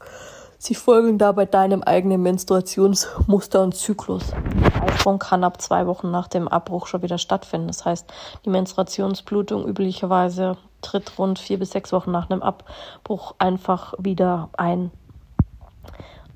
Sie 0.61 0.75
folgen 0.75 1.17
dabei 1.17 1.45
deinem 1.45 1.83
eigenen 1.83 2.21
Menstruationsmuster 2.21 3.63
und 3.63 3.75
Zyklus. 3.75 4.33
Der 4.61 4.83
Eisprung 4.83 5.17
kann 5.17 5.45
ab 5.45 5.61
zwei 5.61 5.87
Wochen 5.87 6.11
nach 6.11 6.27
dem 6.27 6.49
Abbruch 6.49 6.87
schon 6.87 7.01
wieder 7.01 7.17
stattfinden. 7.17 7.67
Das 7.67 7.85
heißt, 7.85 8.11
die 8.43 8.49
Menstruationsblutung 8.49 9.65
üblicherweise 9.65 10.57
tritt 10.81 11.17
rund 11.17 11.39
vier 11.39 11.59
bis 11.59 11.71
sechs 11.71 11.93
Wochen 11.93 12.11
nach 12.11 12.29
einem 12.29 12.41
Abbruch 12.41 13.35
einfach 13.37 13.93
wieder 13.99 14.49
ein. 14.57 14.91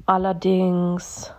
Allerdings 0.05 1.33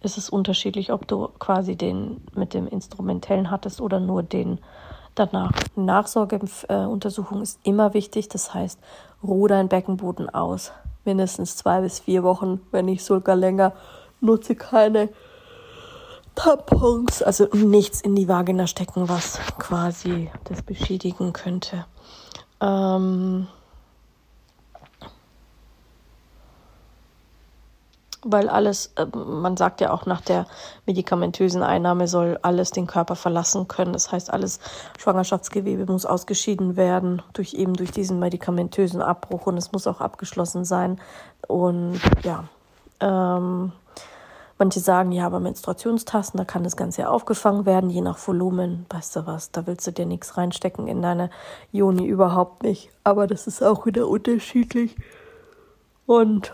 ist 0.00 0.16
es 0.16 0.30
unterschiedlich, 0.30 0.94
ob 0.94 1.06
du 1.06 1.28
quasi 1.38 1.76
den 1.76 2.24
mit 2.34 2.54
dem 2.54 2.66
Instrumentellen 2.66 3.50
hattest 3.50 3.82
oder 3.82 4.00
nur 4.00 4.22
den 4.22 4.60
danach. 5.14 5.52
Nachsorgeuntersuchung 5.74 7.42
ist 7.42 7.60
immer 7.64 7.92
wichtig. 7.92 8.30
Das 8.30 8.54
heißt, 8.54 8.80
ruh 9.22 9.46
deinen 9.46 9.68
Beckenboden 9.68 10.30
aus 10.30 10.72
mindestens 11.06 11.56
zwei 11.56 11.80
bis 11.80 12.00
vier 12.00 12.22
Wochen, 12.22 12.60
wenn 12.70 12.86
nicht 12.86 13.04
sogar 13.04 13.36
länger, 13.36 13.72
nutze 14.20 14.54
keine 14.54 15.08
Tampons, 16.34 17.22
also 17.22 17.48
nichts 17.52 18.02
in 18.02 18.14
die 18.14 18.28
Vagina 18.28 18.66
stecken, 18.66 19.08
was 19.08 19.38
quasi 19.58 20.30
das 20.44 20.62
beschädigen 20.62 21.32
könnte. 21.32 21.86
Ähm, 22.60 23.46
weil 28.26 28.48
alles, 28.48 28.92
äh, 28.96 29.06
man 29.14 29.56
sagt 29.56 29.80
ja 29.80 29.92
auch 29.92 30.06
nach 30.06 30.20
der 30.20 30.46
medikamentösen 30.84 31.62
Einnahme 31.62 32.08
soll 32.08 32.38
alles 32.42 32.70
den 32.70 32.86
Körper 32.86 33.16
verlassen 33.16 33.68
können. 33.68 33.92
Das 33.92 34.12
heißt, 34.12 34.32
alles 34.32 34.60
Schwangerschaftsgewebe 34.98 35.90
muss 35.90 36.06
ausgeschieden 36.06 36.76
werden 36.76 37.22
durch 37.32 37.54
eben 37.54 37.74
durch 37.74 37.92
diesen 37.92 38.18
medikamentösen 38.18 39.00
Abbruch 39.00 39.46
und 39.46 39.56
es 39.56 39.72
muss 39.72 39.86
auch 39.86 40.00
abgeschlossen 40.00 40.64
sein. 40.64 41.00
Und 41.46 42.00
ja, 42.22 42.44
ähm, 43.00 43.72
manche 44.58 44.80
sagen, 44.80 45.12
ja, 45.12 45.26
aber 45.26 45.40
Menstruationstassen, 45.40 46.38
da 46.38 46.44
kann 46.44 46.64
das 46.64 46.76
Ganze 46.76 47.02
ja 47.02 47.08
aufgefangen 47.08 47.66
werden, 47.66 47.90
je 47.90 48.00
nach 48.00 48.18
Volumen. 48.26 48.86
Weißt 48.90 49.16
du 49.16 49.26
was, 49.26 49.50
da 49.52 49.66
willst 49.66 49.86
du 49.86 49.92
dir 49.92 50.06
nichts 50.06 50.36
reinstecken 50.36 50.88
in 50.88 51.02
deine 51.02 51.30
Joni 51.72 52.06
überhaupt 52.06 52.62
nicht. 52.62 52.90
Aber 53.04 53.26
das 53.26 53.46
ist 53.46 53.62
auch 53.62 53.86
wieder 53.86 54.08
unterschiedlich. 54.08 54.96
Und 56.06 56.52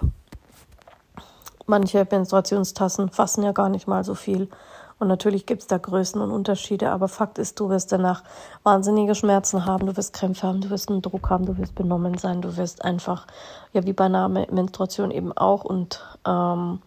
Manche 1.72 2.06
Menstruationstassen 2.10 3.08
fassen 3.08 3.44
ja 3.44 3.52
gar 3.52 3.70
nicht 3.70 3.88
mal 3.88 4.04
so 4.04 4.14
viel. 4.14 4.50
Und 4.98 5.08
natürlich 5.08 5.46
gibt 5.46 5.62
es 5.62 5.68
da 5.68 5.78
Größen 5.78 6.20
und 6.20 6.30
Unterschiede, 6.30 6.90
aber 6.90 7.08
Fakt 7.08 7.38
ist, 7.38 7.58
du 7.58 7.70
wirst 7.70 7.92
danach 7.92 8.24
wahnsinnige 8.62 9.14
Schmerzen 9.14 9.64
haben, 9.64 9.86
du 9.86 9.96
wirst 9.96 10.12
Krämpfe 10.12 10.46
haben, 10.46 10.60
du 10.60 10.68
wirst 10.68 10.90
einen 10.90 11.00
Druck 11.00 11.30
haben, 11.30 11.46
du 11.46 11.56
wirst 11.56 11.74
benommen 11.74 12.18
sein, 12.18 12.42
du 12.42 12.58
wirst 12.58 12.84
einfach, 12.84 13.26
ja, 13.72 13.86
wie 13.86 13.94
bei 13.94 14.04
einer 14.04 14.28
Menstruation 14.28 15.10
eben 15.10 15.32
auch. 15.32 15.64
Und 15.64 16.04
ähm, 16.26 16.82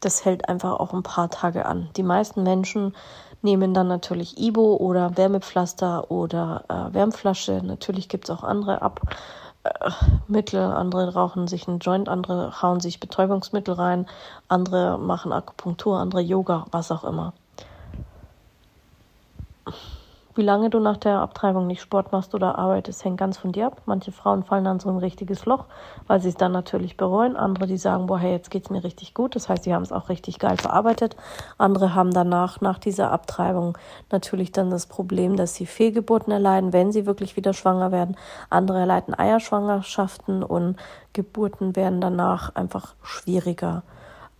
das 0.00 0.26
hält 0.26 0.50
einfach 0.50 0.80
auch 0.80 0.92
ein 0.92 1.02
paar 1.02 1.30
Tage 1.30 1.64
an. 1.64 1.88
Die 1.96 2.02
meisten 2.02 2.42
Menschen 2.42 2.94
nehmen 3.40 3.72
dann 3.72 3.88
natürlich 3.88 4.38
Ibo 4.38 4.76
oder 4.76 5.16
Wärmepflaster 5.16 6.10
oder 6.10 6.64
äh, 6.68 6.92
Wärmflasche. 6.92 7.62
Natürlich 7.64 8.10
gibt 8.10 8.24
es 8.24 8.30
auch 8.30 8.44
andere 8.44 8.82
Ab 8.82 9.00
Mittel, 10.28 10.60
andere 10.60 11.14
rauchen 11.14 11.46
sich 11.48 11.68
einen 11.68 11.78
Joint, 11.78 12.08
andere 12.08 12.62
hauen 12.62 12.80
sich 12.80 13.00
Betäubungsmittel 13.00 13.74
rein, 13.74 14.06
andere 14.48 14.98
machen 14.98 15.32
Akupunktur, 15.32 15.98
andere 15.98 16.20
Yoga, 16.20 16.66
was 16.70 16.90
auch 16.90 17.04
immer 17.04 17.34
wie 20.36 20.42
lange 20.42 20.70
du 20.70 20.78
nach 20.78 20.96
der 20.96 21.20
Abtreibung 21.20 21.66
nicht 21.66 21.80
Sport 21.80 22.12
machst 22.12 22.34
oder 22.34 22.58
arbeitest, 22.58 23.04
hängt 23.04 23.18
ganz 23.18 23.38
von 23.38 23.52
dir 23.52 23.66
ab. 23.66 23.82
Manche 23.86 24.12
Frauen 24.12 24.44
fallen 24.44 24.64
dann 24.64 24.80
so 24.80 24.88
ein 24.88 24.98
richtiges 24.98 25.46
Loch, 25.46 25.64
weil 26.06 26.20
sie 26.20 26.28
es 26.28 26.34
dann 26.34 26.52
natürlich 26.52 26.96
bereuen. 26.96 27.36
Andere, 27.36 27.66
die 27.66 27.78
sagen, 27.78 28.06
boah, 28.06 28.18
hey, 28.18 28.32
jetzt 28.32 28.50
geht's 28.50 28.70
mir 28.70 28.84
richtig 28.84 29.14
gut. 29.14 29.34
Das 29.34 29.48
heißt, 29.48 29.64
sie 29.64 29.74
haben 29.74 29.82
es 29.82 29.92
auch 29.92 30.08
richtig 30.08 30.38
geil 30.38 30.56
verarbeitet. 30.56 31.16
Andere 31.58 31.94
haben 31.94 32.12
danach, 32.12 32.60
nach 32.60 32.78
dieser 32.78 33.10
Abtreibung, 33.10 33.78
natürlich 34.10 34.52
dann 34.52 34.70
das 34.70 34.86
Problem, 34.86 35.36
dass 35.36 35.54
sie 35.54 35.66
Fehlgeburten 35.66 36.32
erleiden, 36.32 36.72
wenn 36.72 36.92
sie 36.92 37.06
wirklich 37.06 37.36
wieder 37.36 37.52
schwanger 37.52 37.90
werden. 37.90 38.16
Andere 38.50 38.80
erleiden 38.80 39.18
Eierschwangerschaften 39.18 40.42
und 40.42 40.76
Geburten 41.12 41.76
werden 41.76 42.00
danach 42.00 42.54
einfach 42.54 42.94
schwieriger. 43.02 43.82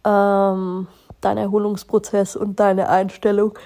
Ähm, 0.04 0.88
dein 1.20 1.38
Erholungsprozess 1.38 2.36
und 2.36 2.60
deine 2.60 2.88
Einstellung 2.88 3.58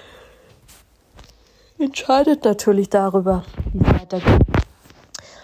entscheidet 1.81 2.45
natürlich 2.45 2.89
darüber, 2.89 3.43
wie 3.73 3.79
es 3.79 4.01
weitergeht. 4.01 4.41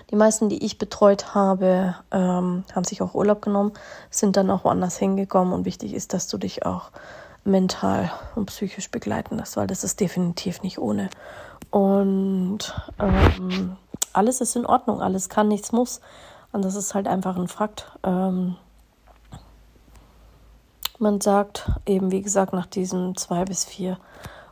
Die 0.09 0.15
meisten, 0.15 0.47
die 0.47 0.63
ich 0.63 0.77
betreut 0.77 1.35
habe, 1.35 1.95
ähm, 2.11 2.63
haben 2.73 2.83
sich 2.85 3.01
auch 3.01 3.13
Urlaub 3.13 3.41
genommen, 3.41 3.73
sind 4.09 4.37
dann 4.37 4.49
auch 4.49 4.63
woanders 4.63 4.97
hingekommen 4.97 5.53
und 5.53 5.65
wichtig 5.65 5.93
ist, 5.93 6.13
dass 6.13 6.27
du 6.27 6.37
dich 6.37 6.65
auch 6.65 6.91
mental 7.43 8.11
und 8.35 8.45
psychisch 8.45 8.89
begleiten 8.89 9.37
lässt, 9.37 9.57
weil 9.57 9.67
das 9.67 9.83
ist 9.83 9.99
definitiv 9.99 10.61
nicht 10.61 10.79
ohne. 10.79 11.09
Und 11.71 12.73
ähm, 12.99 13.77
alles 14.13 14.39
ist 14.39 14.55
in 14.55 14.65
Ordnung, 14.65 15.01
alles 15.01 15.27
kann, 15.27 15.49
nichts 15.49 15.71
muss. 15.71 15.99
Und 16.53 16.63
das 16.63 16.75
ist 16.75 16.93
halt 16.93 17.07
einfach 17.07 17.35
ein 17.35 17.49
Fakt. 17.49 17.91
Ähm, 18.03 18.55
man 20.99 21.19
sagt 21.19 21.69
eben, 21.85 22.11
wie 22.11 22.21
gesagt, 22.21 22.53
nach 22.53 22.65
diesen 22.65 23.15
zwei 23.17 23.43
bis 23.43 23.65
vier 23.65 23.97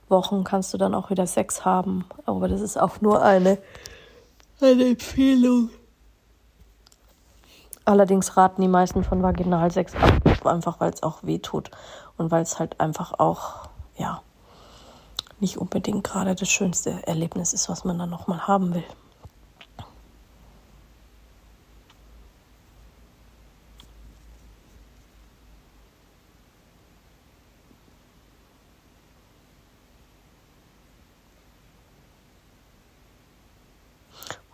Wochen 0.09 0.43
kannst 0.43 0.73
du 0.73 0.77
dann 0.77 0.93
auch 0.93 1.09
wieder 1.09 1.27
Sex 1.27 1.65
haben. 1.65 2.05
Aber 2.25 2.47
das 2.47 2.61
ist 2.61 2.77
auch 2.77 3.01
nur 3.01 3.21
eine, 3.21 3.57
eine 4.61 4.89
Empfehlung. 4.89 5.69
Allerdings 7.85 8.35
raten 8.35 8.61
die 8.61 8.67
meisten 8.67 9.03
von 9.03 9.21
Vaginalsex 9.21 9.93
ab, 9.95 10.45
einfach 10.45 10.79
weil 10.79 10.91
es 10.91 11.03
auch 11.03 11.19
weh 11.21 11.37
tut 11.37 11.69
und 12.17 12.31
weil 12.31 12.41
es 12.41 12.57
halt 12.57 12.79
einfach 12.79 13.19
auch, 13.19 13.69
ja, 13.95 14.21
nicht 15.39 15.57
unbedingt 15.57 16.03
gerade 16.03 16.33
das 16.33 16.49
schönste 16.49 17.05
Erlebnis 17.05 17.53
ist, 17.53 17.69
was 17.69 17.83
man 17.83 17.99
dann 17.99 18.09
nochmal 18.09 18.47
haben 18.47 18.73
will. 18.73 18.83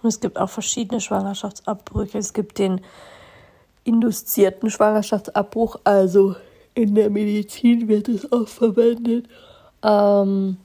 Und 0.02 0.10
es 0.10 0.20
gibt 0.20 0.38
auch 0.40 0.50
verschiedene 0.50 1.00
Schwangerschaftsabbrüche. 1.00 2.18
Es 2.18 2.34
gibt 2.34 2.60
den 2.60 2.82
induzierten 3.84 4.70
Schwangerschaftsabbruch, 4.70 5.78
also 5.84 6.36
in 6.74 6.96
der 6.96 7.10
Medizin 7.10 7.88
wird 7.88 8.08
es 8.08 8.32
auch 8.32 8.48
verwendet. 8.48 9.28
Ähm, 9.84 10.58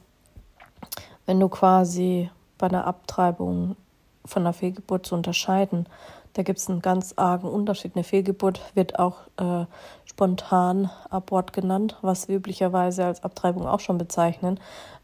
wenn 1.25 1.41
du 1.41 1.49
quasi 1.49 2.31
bei 2.59 2.69
einer 2.69 2.87
Abtreibung 2.87 3.77
von 4.25 4.43
einer 4.43 4.53
Fehlgeburt 4.53 5.07
zu 5.07 5.15
unterscheiden, 5.15 5.89
da 6.35 6.43
gibt 6.43 6.59
es 6.59 6.69
einen 6.69 6.83
ganz 6.83 7.15
argen 7.17 7.49
Unterschied. 7.49 7.97
Eine 7.97 8.05
Fehlgeburt 8.05 8.61
wird 8.75 8.99
auch 8.99 9.21
äh, 9.39 9.65
spontan 10.05 10.91
Abort 11.09 11.55
genannt, 11.55 11.97
was 12.03 12.29
wir 12.29 12.37
üblicherweise 12.37 13.07
als 13.07 13.25
Abtreibung 13.25 13.67
auch 13.67 13.81
schon 13.81 13.97
bezeichnen. 13.97 14.61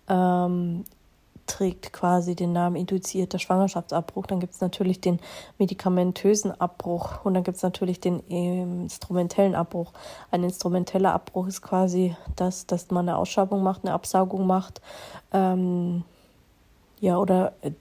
Ähm, 0.09 0.85
trägt 1.53 1.93
quasi 1.93 2.35
den 2.35 2.53
Namen 2.53 2.77
induzierter 2.77 3.39
Schwangerschaftsabbruch. 3.39 4.27
Dann 4.27 4.41
gibt 4.41 4.55
es 4.55 4.61
natürlich 4.63 5.01
den 5.01 5.21
medikamentösen 5.59 6.59
Abbruch 6.59 7.25
und 7.25 7.35
dann 7.35 7.45
gibt 7.45 7.59
es 7.59 7.63
natürlich 7.63 8.01
den 8.01 8.21
instrumentellen 8.21 9.55
Abbruch. 9.55 9.93
Ein 10.31 10.45
instrumenteller 10.45 11.13
Abbruch 11.13 11.47
ist 11.47 11.61
quasi 11.61 12.17
das, 12.37 12.67
dass 12.67 12.91
man 12.91 13.07
eine 13.07 13.19
Ausschabung 13.19 13.63
macht, 13.63 13.85
eine 13.85 13.93
Absaugung 13.93 14.47
macht, 14.47 14.81
ähm, 15.33 16.05
ja, 17.01 17.19
oder 17.19 17.53
äh, 17.61 17.73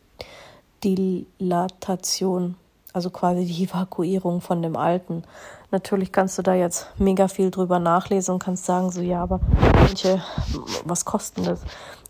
Dilatation, 0.84 2.56
also 2.92 3.10
quasi 3.10 3.46
die 3.46 3.64
Evakuierung 3.64 4.42
von 4.42 4.62
dem 4.62 4.76
Alten. 4.76 5.24
Natürlich 5.70 6.12
kannst 6.12 6.38
du 6.38 6.42
da 6.42 6.56
jetzt 6.56 6.88
mega 6.98 7.30
viel 7.30 7.52
drüber 7.52 7.80
nachlesen 7.80 8.34
und 8.34 8.44
kannst 8.44 8.66
sagen, 8.66 8.92
so 8.92 9.00
ja, 9.00 9.24
aber 9.24 9.40
manche, 9.76 10.22
was 10.84 11.06
kosten 11.06 11.46
das? 11.46 11.62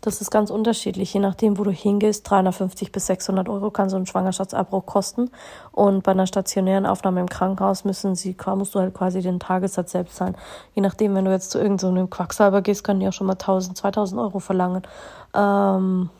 Das 0.02 0.20
ist 0.20 0.32
ganz 0.32 0.50
unterschiedlich, 0.50 1.14
je 1.14 1.20
nachdem, 1.20 1.58
wo 1.58 1.62
du 1.62 1.70
hingehst. 1.70 2.28
350 2.28 2.90
bis 2.90 3.06
600 3.06 3.48
Euro 3.48 3.70
kann 3.70 3.88
so 3.88 3.96
ein 3.96 4.04
Schwangerschaftsabbruch 4.04 4.84
kosten. 4.84 5.30
Und 5.70 6.02
bei 6.02 6.10
einer 6.10 6.26
stationären 6.26 6.86
Aufnahme 6.86 7.20
im 7.20 7.28
Krankenhaus 7.28 7.84
müssen 7.84 8.16
sie, 8.16 8.36
musst 8.56 8.74
du 8.74 8.80
halt 8.80 8.94
quasi 8.94 9.22
den 9.22 9.38
Tagessatz 9.38 9.92
selbst 9.92 10.16
zahlen. 10.16 10.36
Je 10.74 10.82
nachdem, 10.82 11.14
wenn 11.14 11.24
du 11.24 11.30
jetzt 11.30 11.52
zu 11.52 11.58
irgendeinem 11.60 11.98
so 11.98 12.06
Quacksalber 12.08 12.62
gehst, 12.62 12.82
können 12.82 12.98
die 12.98 13.06
auch 13.06 13.12
schon 13.12 13.28
mal 13.28 13.34
1000, 13.34 13.78
2000 13.78 14.20
Euro 14.20 14.40
verlangen. 14.40 14.82
Ähm, 15.34 16.10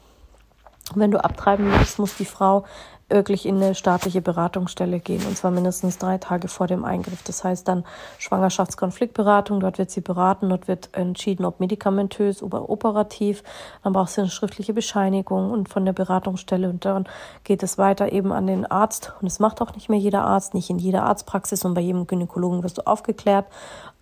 wenn 0.94 1.10
du 1.10 1.22
abtreiben 1.22 1.68
willst, 1.72 1.98
muss 1.98 2.16
die 2.16 2.24
Frau 2.24 2.64
wirklich 3.12 3.46
in 3.46 3.56
eine 3.56 3.74
staatliche 3.74 4.20
Beratungsstelle 4.20 4.98
gehen 4.98 5.24
und 5.26 5.36
zwar 5.36 5.50
mindestens 5.50 5.98
drei 5.98 6.18
Tage 6.18 6.48
vor 6.48 6.66
dem 6.66 6.84
Eingriff. 6.84 7.22
Das 7.22 7.44
heißt 7.44 7.68
dann 7.68 7.84
Schwangerschaftskonfliktberatung, 8.18 9.60
dort 9.60 9.78
wird 9.78 9.90
sie 9.90 10.00
beraten, 10.00 10.48
dort 10.48 10.68
wird 10.68 10.88
entschieden, 10.92 11.44
ob 11.44 11.60
medikamentös 11.60 12.42
oder 12.42 12.68
operativ. 12.68 13.42
Dann 13.82 13.92
brauchst 13.92 14.16
du 14.16 14.22
eine 14.22 14.30
schriftliche 14.30 14.74
Bescheinigung 14.74 15.50
und 15.50 15.68
von 15.68 15.84
der 15.84 15.92
Beratungsstelle 15.92 16.68
und 16.68 16.84
dann 16.84 17.06
geht 17.44 17.62
es 17.62 17.78
weiter 17.78 18.12
eben 18.12 18.32
an 18.32 18.46
den 18.46 18.66
Arzt 18.66 19.12
und 19.20 19.26
es 19.26 19.38
macht 19.38 19.60
auch 19.62 19.74
nicht 19.74 19.88
mehr 19.88 19.98
jeder 19.98 20.24
Arzt, 20.24 20.54
nicht 20.54 20.70
in 20.70 20.78
jeder 20.78 21.04
Arztpraxis 21.04 21.64
und 21.64 21.74
bei 21.74 21.80
jedem 21.80 22.06
Gynäkologen 22.06 22.62
wirst 22.62 22.78
du 22.78 22.86
aufgeklärt. 22.86 23.46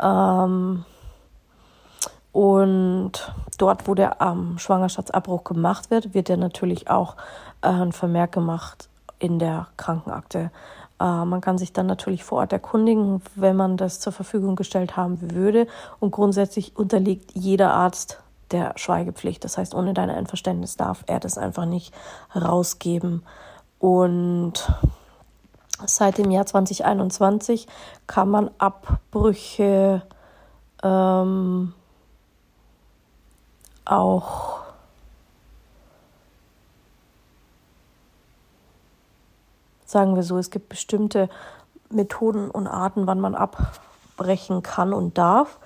Ähm 0.02 0.84
und 2.32 3.12
dort, 3.58 3.88
wo 3.88 3.94
der 3.94 4.18
ähm, 4.20 4.56
Schwangerschaftsabbruch 4.58 5.44
gemacht 5.44 5.90
wird, 5.90 6.14
wird 6.14 6.28
ja 6.28 6.36
natürlich 6.36 6.88
auch 6.88 7.16
äh, 7.62 7.68
ein 7.68 7.92
Vermerk 7.92 8.32
gemacht, 8.32 8.88
in 9.20 9.38
der 9.38 9.68
Krankenakte. 9.76 10.50
Äh, 10.98 11.24
man 11.24 11.40
kann 11.40 11.58
sich 11.58 11.72
dann 11.72 11.86
natürlich 11.86 12.24
vor 12.24 12.38
Ort 12.38 12.52
erkundigen, 12.52 13.22
wenn 13.36 13.56
man 13.56 13.76
das 13.76 14.00
zur 14.00 14.12
Verfügung 14.12 14.56
gestellt 14.56 14.96
haben 14.96 15.32
würde. 15.32 15.66
Und 16.00 16.10
grundsätzlich 16.10 16.76
unterliegt 16.76 17.32
jeder 17.34 17.72
Arzt 17.72 18.20
der 18.50 18.72
Schweigepflicht. 18.76 19.44
Das 19.44 19.56
heißt, 19.56 19.74
ohne 19.74 19.94
dein 19.94 20.10
Einverständnis 20.10 20.76
darf 20.76 21.04
er 21.06 21.20
das 21.20 21.38
einfach 21.38 21.66
nicht 21.66 21.94
rausgeben. 22.34 23.22
Und 23.78 24.72
seit 25.86 26.18
dem 26.18 26.30
Jahr 26.30 26.46
2021 26.46 27.66
kann 28.06 28.28
man 28.28 28.50
Abbrüche 28.58 30.02
ähm, 30.82 31.72
auch 33.84 34.59
sagen 39.90 40.14
wir 40.14 40.22
so, 40.22 40.38
es 40.38 40.50
gibt 40.50 40.68
bestimmte 40.68 41.28
Methoden 41.90 42.50
und 42.50 42.66
Arten, 42.66 43.06
wann 43.06 43.20
man 43.20 43.34
abbrechen 43.34 44.62
kann 44.62 44.92
und 44.92 45.18
darf. 45.18 45.58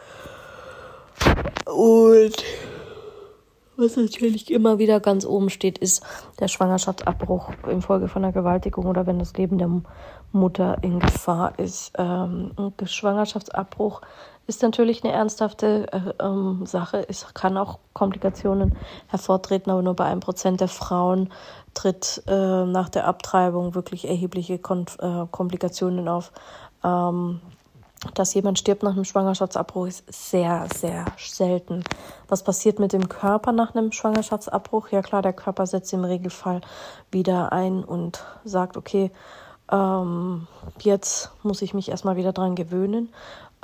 Und 1.66 2.44
was 3.76 3.96
natürlich 3.96 4.52
immer 4.52 4.78
wieder 4.78 5.00
ganz 5.00 5.26
oben 5.26 5.50
steht, 5.50 5.78
ist 5.78 6.04
der 6.38 6.48
Schwangerschaftsabbruch 6.48 7.50
infolge 7.68 8.08
von 8.08 8.24
einer 8.24 8.32
Vergewaltigung 8.32 8.86
oder 8.86 9.06
wenn 9.06 9.18
das 9.18 9.34
Leben 9.34 9.58
der 9.58 9.70
Mutter 10.32 10.78
in 10.82 11.00
Gefahr 11.00 11.58
ist. 11.58 11.92
Ähm, 11.98 12.52
Schwangerschaftsabbruch 12.84 14.00
ist 14.46 14.62
natürlich 14.62 15.04
eine 15.04 15.12
ernsthafte 15.12 15.86
äh, 15.92 16.22
ähm, 16.22 16.66
Sache. 16.66 17.04
Es 17.08 17.32
kann 17.34 17.56
auch 17.56 17.78
Komplikationen 17.92 18.76
hervortreten, 19.08 19.72
aber 19.72 19.82
nur 19.82 19.94
bei 19.94 20.04
einem 20.04 20.20
Prozent 20.20 20.60
der 20.60 20.68
Frauen 20.68 21.32
tritt 21.72 22.22
äh, 22.26 22.64
nach 22.64 22.88
der 22.88 23.06
Abtreibung 23.06 23.74
wirklich 23.74 24.06
erhebliche 24.06 24.58
Kon 24.58 24.86
äh, 25.00 25.26
Komplikationen 25.30 26.08
auf. 26.08 26.32
Ähm, 26.82 27.40
dass 28.12 28.34
jemand 28.34 28.58
stirbt 28.58 28.82
nach 28.82 28.92
einem 28.92 29.04
Schwangerschaftsabbruch 29.04 29.86
ist 29.86 30.04
sehr, 30.12 30.66
sehr 30.74 31.06
selten. 31.16 31.84
Was 32.28 32.42
passiert 32.42 32.78
mit 32.78 32.92
dem 32.92 33.08
Körper 33.08 33.52
nach 33.52 33.74
einem 33.74 33.92
Schwangerschaftsabbruch? 33.92 34.88
Ja 34.90 35.00
klar, 35.00 35.22
der 35.22 35.32
Körper 35.32 35.66
setzt 35.66 35.92
im 35.94 36.04
Regelfall 36.04 36.60
wieder 37.10 37.52
ein 37.52 37.82
und 37.82 38.22
sagt, 38.44 38.76
okay, 38.76 39.10
ähm, 39.72 40.46
jetzt 40.80 41.30
muss 41.42 41.62
ich 41.62 41.72
mich 41.72 41.88
erstmal 41.90 42.16
wieder 42.16 42.32
dran 42.32 42.54
gewöhnen. 42.54 43.12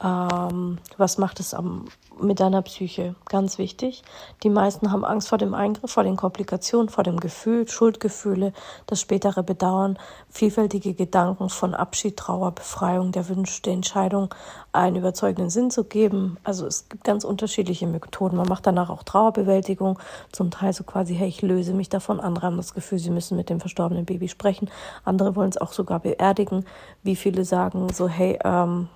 Ähm, 0.02 0.78
was 0.96 1.18
macht 1.18 1.40
es 1.40 1.52
am, 1.52 1.84
mit 2.18 2.40
deiner 2.40 2.62
Psyche? 2.62 3.14
Ganz 3.26 3.58
wichtig. 3.58 4.02
Die 4.42 4.48
meisten 4.48 4.92
haben 4.92 5.04
Angst 5.04 5.28
vor 5.28 5.36
dem 5.36 5.52
Eingriff, 5.52 5.92
vor 5.92 6.04
den 6.04 6.16
Komplikationen, 6.16 6.88
vor 6.88 7.04
dem 7.04 7.20
Gefühl, 7.20 7.68
Schuldgefühle, 7.68 8.54
das 8.86 9.00
spätere 9.00 9.42
Bedauern, 9.42 9.98
vielfältige 10.30 10.94
Gedanken 10.94 11.50
von 11.50 11.74
Abschied, 11.74 12.16
Trauer, 12.16 12.52
Befreiung, 12.52 13.12
der 13.12 13.28
Wunsch, 13.28 13.60
der 13.60 13.74
Entscheidung 13.74 14.34
einen 14.72 14.96
überzeugenden 14.96 15.50
Sinn 15.50 15.70
zu 15.70 15.84
geben. 15.84 16.38
Also 16.44 16.66
es 16.66 16.88
gibt 16.88 17.04
ganz 17.04 17.24
unterschiedliche 17.24 17.86
Methoden. 17.86 18.36
Man 18.36 18.48
macht 18.48 18.66
danach 18.66 18.88
auch 18.88 19.02
Trauerbewältigung, 19.02 19.98
zum 20.32 20.50
Teil 20.50 20.72
so 20.72 20.84
quasi, 20.84 21.14
hey, 21.14 21.28
ich 21.28 21.42
löse 21.42 21.74
mich 21.74 21.90
davon. 21.90 22.20
Andere 22.20 22.46
haben 22.46 22.56
das 22.56 22.72
Gefühl, 22.72 22.98
sie 22.98 23.10
müssen 23.10 23.36
mit 23.36 23.50
dem 23.50 23.60
verstorbenen 23.60 24.06
Baby 24.06 24.28
sprechen. 24.28 24.70
Andere 25.04 25.36
wollen 25.36 25.50
es 25.50 25.58
auch 25.58 25.72
sogar 25.72 26.00
beerdigen. 26.00 26.64
Wie 27.02 27.16
viele 27.16 27.44
sagen 27.44 27.92
so, 27.92 28.08
hey, 28.08 28.38
ähm, 28.44 28.88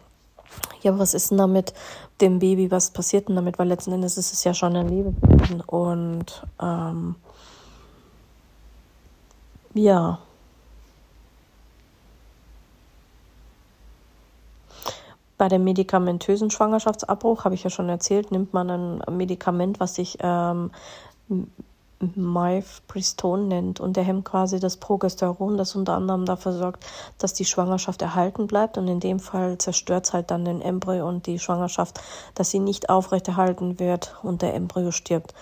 ja, 0.82 0.98
was 0.98 1.14
ist 1.14 1.30
denn 1.30 1.38
damit 1.38 1.74
dem 2.20 2.38
Baby, 2.38 2.70
was 2.70 2.90
passiert 2.90 3.28
denn 3.28 3.36
damit? 3.36 3.58
Weil 3.58 3.68
letzten 3.68 3.92
Endes 3.92 4.16
ist 4.18 4.32
es 4.32 4.44
ja 4.44 4.54
schon 4.54 4.76
ein 4.76 4.88
Lebewesen 4.88 5.60
und 5.62 6.46
ähm, 6.60 7.16
ja. 9.74 10.18
Bei 15.36 15.48
dem 15.48 15.64
medikamentösen 15.64 16.50
Schwangerschaftsabbruch, 16.50 17.44
habe 17.44 17.56
ich 17.56 17.64
ja 17.64 17.70
schon 17.70 17.88
erzählt, 17.88 18.30
nimmt 18.30 18.54
man 18.54 18.70
ein 18.70 19.16
Medikament, 19.16 19.80
was 19.80 19.96
sich 19.96 20.18
ähm, 20.20 20.70
Mifepriston 22.00 23.48
nennt 23.48 23.80
und 23.80 23.96
der 23.96 24.04
hemmt 24.04 24.24
quasi 24.24 24.60
das 24.60 24.76
Progesteron, 24.76 25.56
das 25.56 25.74
unter 25.74 25.94
anderem 25.94 26.26
dafür 26.26 26.52
sorgt, 26.52 26.84
dass 27.18 27.34
die 27.34 27.44
Schwangerschaft 27.44 28.02
erhalten 28.02 28.46
bleibt 28.46 28.78
und 28.78 28.88
in 28.88 29.00
dem 29.00 29.20
Fall 29.20 29.58
zerstört 29.58 30.06
es 30.06 30.12
halt 30.12 30.30
dann 30.30 30.44
den 30.44 30.60
Embryo 30.60 31.08
und 31.08 31.26
die 31.26 31.38
Schwangerschaft, 31.38 32.00
dass 32.34 32.50
sie 32.50 32.58
nicht 32.58 32.90
aufrechterhalten 32.90 33.78
wird 33.78 34.16
und 34.22 34.42
der 34.42 34.54
Embryo 34.54 34.90
stirbt. 34.90 35.34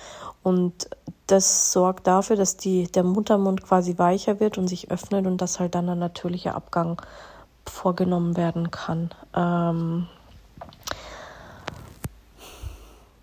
Und 0.43 0.89
das 1.27 1.73
sorgt 1.73 2.07
dafür, 2.07 2.37
dass 2.37 2.57
die, 2.57 2.91
der 2.91 3.05
Muttermund 3.05 3.63
quasi 3.63 3.97
weicher 3.99 4.41
wird 4.41 4.59
und 4.59 4.69
sich 4.69 4.91
öffnet 4.91 5.27
und 5.27 5.39
dass 5.41 5.61
halt 5.61 5.75
dann 5.75 5.89
ein 5.89 5.99
natürlicher 5.99 6.55
Abgang 6.55 7.01
vorgenommen 7.67 8.37
werden 8.37 8.71
kann. 8.71 9.11
Ähm, 9.35 10.09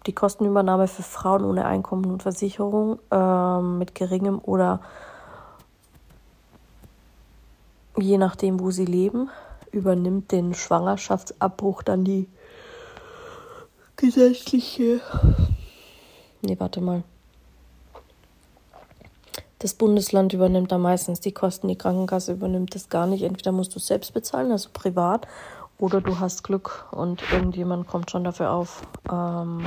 die 0.10 0.16
Kostenübernahme 0.16 0.88
für 0.88 1.04
Frauen 1.04 1.46
ohne 1.46 1.66
Einkommen 1.66 2.06
und 2.06 2.24
Versicherung 2.24 2.98
äh, 3.12 3.62
mit 3.62 3.94
geringem 3.94 4.40
oder 4.40 4.82
je 7.96 8.18
nachdem, 8.18 8.60
wo 8.60 8.72
sie 8.72 8.86
leben, 8.86 9.30
übernimmt 9.72 10.32
den 10.32 10.56
Schwangerschaftsabbruch 10.56 11.84
dann 11.84 12.06
die 12.06 12.28
gesetzliche. 13.98 15.00
Nee, 16.42 16.60
warte 16.60 16.82
mal. 16.82 17.04
Das 19.60 19.76
Bundesland 19.76 20.34
übernimmt 20.34 20.72
da 20.72 20.80
meistens 20.80 21.20
die 21.20 21.34
Kosten, 21.34 21.68
die 21.68 21.78
Krankenkasse 21.78 22.32
übernimmt 22.32 22.74
das 22.74 22.90
gar 22.90 23.06
nicht. 23.06 23.22
Entweder 23.22 23.52
musst 23.52 23.76
du 23.76 23.78
es 23.78 23.86
selbst 23.86 24.12
bezahlen, 24.12 24.52
also 24.52 24.70
privat, 24.74 25.28
oder 25.80 26.02
du 26.02 26.20
hast 26.20 26.44
Glück 26.44 26.88
und 26.92 27.24
irgendjemand 27.32 27.88
kommt 27.88 28.12
schon 28.12 28.24
dafür 28.24 28.52
auf. 28.52 28.84
Ähm, 29.10 29.66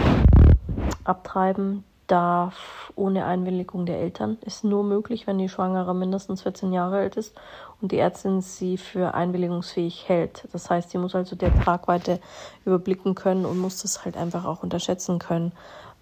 abtreiben 1.04 1.84
darf 2.06 2.92
ohne 2.94 3.24
Einwilligung 3.24 3.86
der 3.86 3.98
Eltern. 3.98 4.36
Ist 4.42 4.64
nur 4.64 4.84
möglich, 4.84 5.26
wenn 5.26 5.38
die 5.38 5.48
Schwangere 5.48 5.94
mindestens 5.94 6.42
14 6.42 6.72
Jahre 6.72 6.98
alt 6.98 7.16
ist 7.16 7.34
und 7.80 7.90
die 7.90 7.98
Ärztin 7.98 8.42
sie 8.42 8.76
für 8.76 9.14
einwilligungsfähig 9.14 10.08
hält. 10.08 10.46
Das 10.52 10.68
heißt, 10.68 10.90
sie 10.90 10.98
muss 10.98 11.14
also 11.14 11.36
der 11.36 11.58
Tragweite 11.62 12.20
überblicken 12.66 13.14
können 13.14 13.46
und 13.46 13.58
muss 13.58 13.80
das 13.80 14.04
halt 14.04 14.16
einfach 14.16 14.44
auch 14.44 14.62
unterschätzen 14.62 15.18
können. 15.18 15.52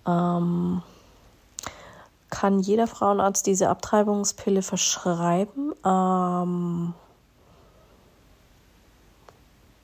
Ähm, 0.06 0.82
kann 2.28 2.60
jeder 2.60 2.86
Frauenarzt 2.86 3.46
diese 3.46 3.68
Abtreibungspille 3.68 4.62
verschreiben? 4.62 5.72
Ähm, 5.84 6.94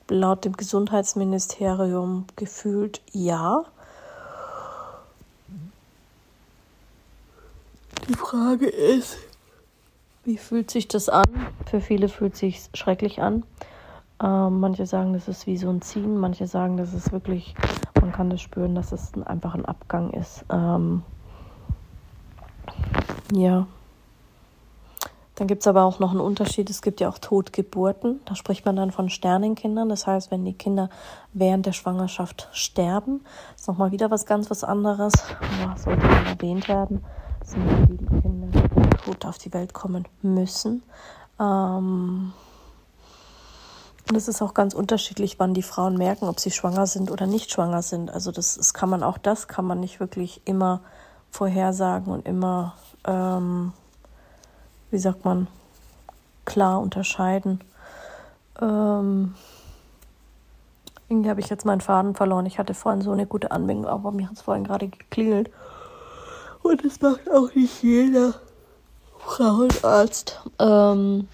laut 0.09 0.45
dem 0.45 0.53
Gesundheitsministerium 0.53 2.25
gefühlt 2.35 3.01
ja. 3.11 3.65
Die 8.07 8.13
Frage 8.13 8.67
ist, 8.67 9.17
wie 10.23 10.37
fühlt 10.37 10.71
sich 10.71 10.87
das 10.87 11.09
an? 11.09 11.25
Für 11.69 11.81
viele 11.81 12.09
fühlt 12.09 12.33
es 12.33 12.39
sich 12.39 12.69
schrecklich 12.73 13.21
an. 13.21 13.43
Ähm, 14.21 14.59
manche 14.59 14.85
sagen, 14.85 15.13
das 15.13 15.27
ist 15.27 15.45
wie 15.45 15.57
so 15.57 15.69
ein 15.69 15.81
Ziehen. 15.81 16.17
Manche 16.17 16.47
sagen, 16.47 16.77
das 16.77 16.93
ist 16.93 17.11
wirklich, 17.11 17.53
man 18.01 18.11
kann 18.11 18.29
das 18.29 18.41
spüren, 18.41 18.75
dass 18.75 18.91
es 18.91 19.13
einfach 19.25 19.53
ein 19.53 19.65
Abgang 19.65 20.11
ist. 20.11 20.43
Ähm, 20.49 21.03
ja. 23.33 23.67
Dann 25.37 25.45
gibt 25.45 25.61
es 25.61 25.67
aber 25.67 25.83
auch 25.83 25.99
noch 25.99 26.11
einen 26.11 26.19
Unterschied. 26.19 26.67
Es 26.71 26.81
gibt 26.81 26.99
ja 26.99 27.09
auch 27.09 27.19
Totgeburten. 27.19 28.21
Da 28.25 28.33
spricht 28.33 28.65
man 28.65 28.75
dann 28.75 28.91
von 28.91 29.07
Sternenkindern. 29.07 29.87
Das 29.87 30.07
heißt, 30.07 30.31
wenn 30.31 30.43
die 30.43 30.53
Kinder 30.53 30.89
während 31.31 31.67
der 31.67 31.73
Schwangerschaft 31.73 32.49
sterben, 32.53 33.23
ist 33.55 33.67
nochmal 33.67 33.91
wieder 33.91 34.09
was 34.09 34.25
ganz 34.25 34.49
was 34.49 34.63
anderes. 34.63 35.13
Ja, 35.61 35.77
sollte 35.77 36.07
man 36.07 36.25
erwähnt 36.25 36.67
werden. 36.67 37.05
Sind 37.45 37.61
die, 37.87 37.97
die 37.97 38.21
Kinder 38.21 38.47
tot 39.05 39.25
auf 39.27 39.37
die 39.37 39.53
Welt 39.53 39.75
kommen 39.75 40.07
müssen. 40.23 40.81
Ähm 41.39 42.33
und 44.09 44.15
es 44.15 44.27
ist 44.27 44.41
auch 44.41 44.55
ganz 44.55 44.73
unterschiedlich, 44.73 45.37
wann 45.37 45.53
die 45.53 45.61
Frauen 45.61 45.97
merken, 45.97 46.29
ob 46.29 46.39
sie 46.39 46.49
schwanger 46.49 46.87
sind 46.87 47.11
oder 47.11 47.27
nicht 47.27 47.51
schwanger 47.51 47.83
sind. 47.83 48.09
Also 48.09 48.31
das, 48.31 48.55
das 48.55 48.73
kann 48.73 48.89
man 48.89 49.03
auch 49.03 49.19
das 49.19 49.47
kann 49.47 49.65
man 49.65 49.81
nicht 49.81 49.99
wirklich 49.99 50.41
immer 50.45 50.81
vorhersagen 51.29 52.11
und 52.11 52.25
immer 52.25 52.73
ähm, 53.05 53.73
wie 54.91 54.97
sagt 54.97 55.25
man, 55.25 55.47
klar 56.45 56.79
unterscheiden. 56.79 57.61
Ähm, 58.61 59.35
irgendwie 61.09 61.29
habe 61.29 61.39
ich 61.39 61.49
jetzt 61.49 61.65
meinen 61.65 61.81
Faden 61.81 62.15
verloren. 62.15 62.45
Ich 62.45 62.59
hatte 62.59 62.73
vorhin 62.73 63.01
so 63.01 63.11
eine 63.11 63.25
gute 63.25 63.51
Anbindung, 63.51 63.87
aber 63.87 64.11
mir 64.11 64.27
hat 64.27 64.35
es 64.35 64.41
vorhin 64.41 64.63
gerade 64.63 64.87
geklingelt. 64.87 65.49
Und 66.63 66.83
das 66.83 66.99
macht 67.01 67.31
auch 67.31 67.53
nicht 67.55 67.81
jeder 67.81 68.33
Frauenarzt. 69.19 70.41
Ähm, 70.59 71.27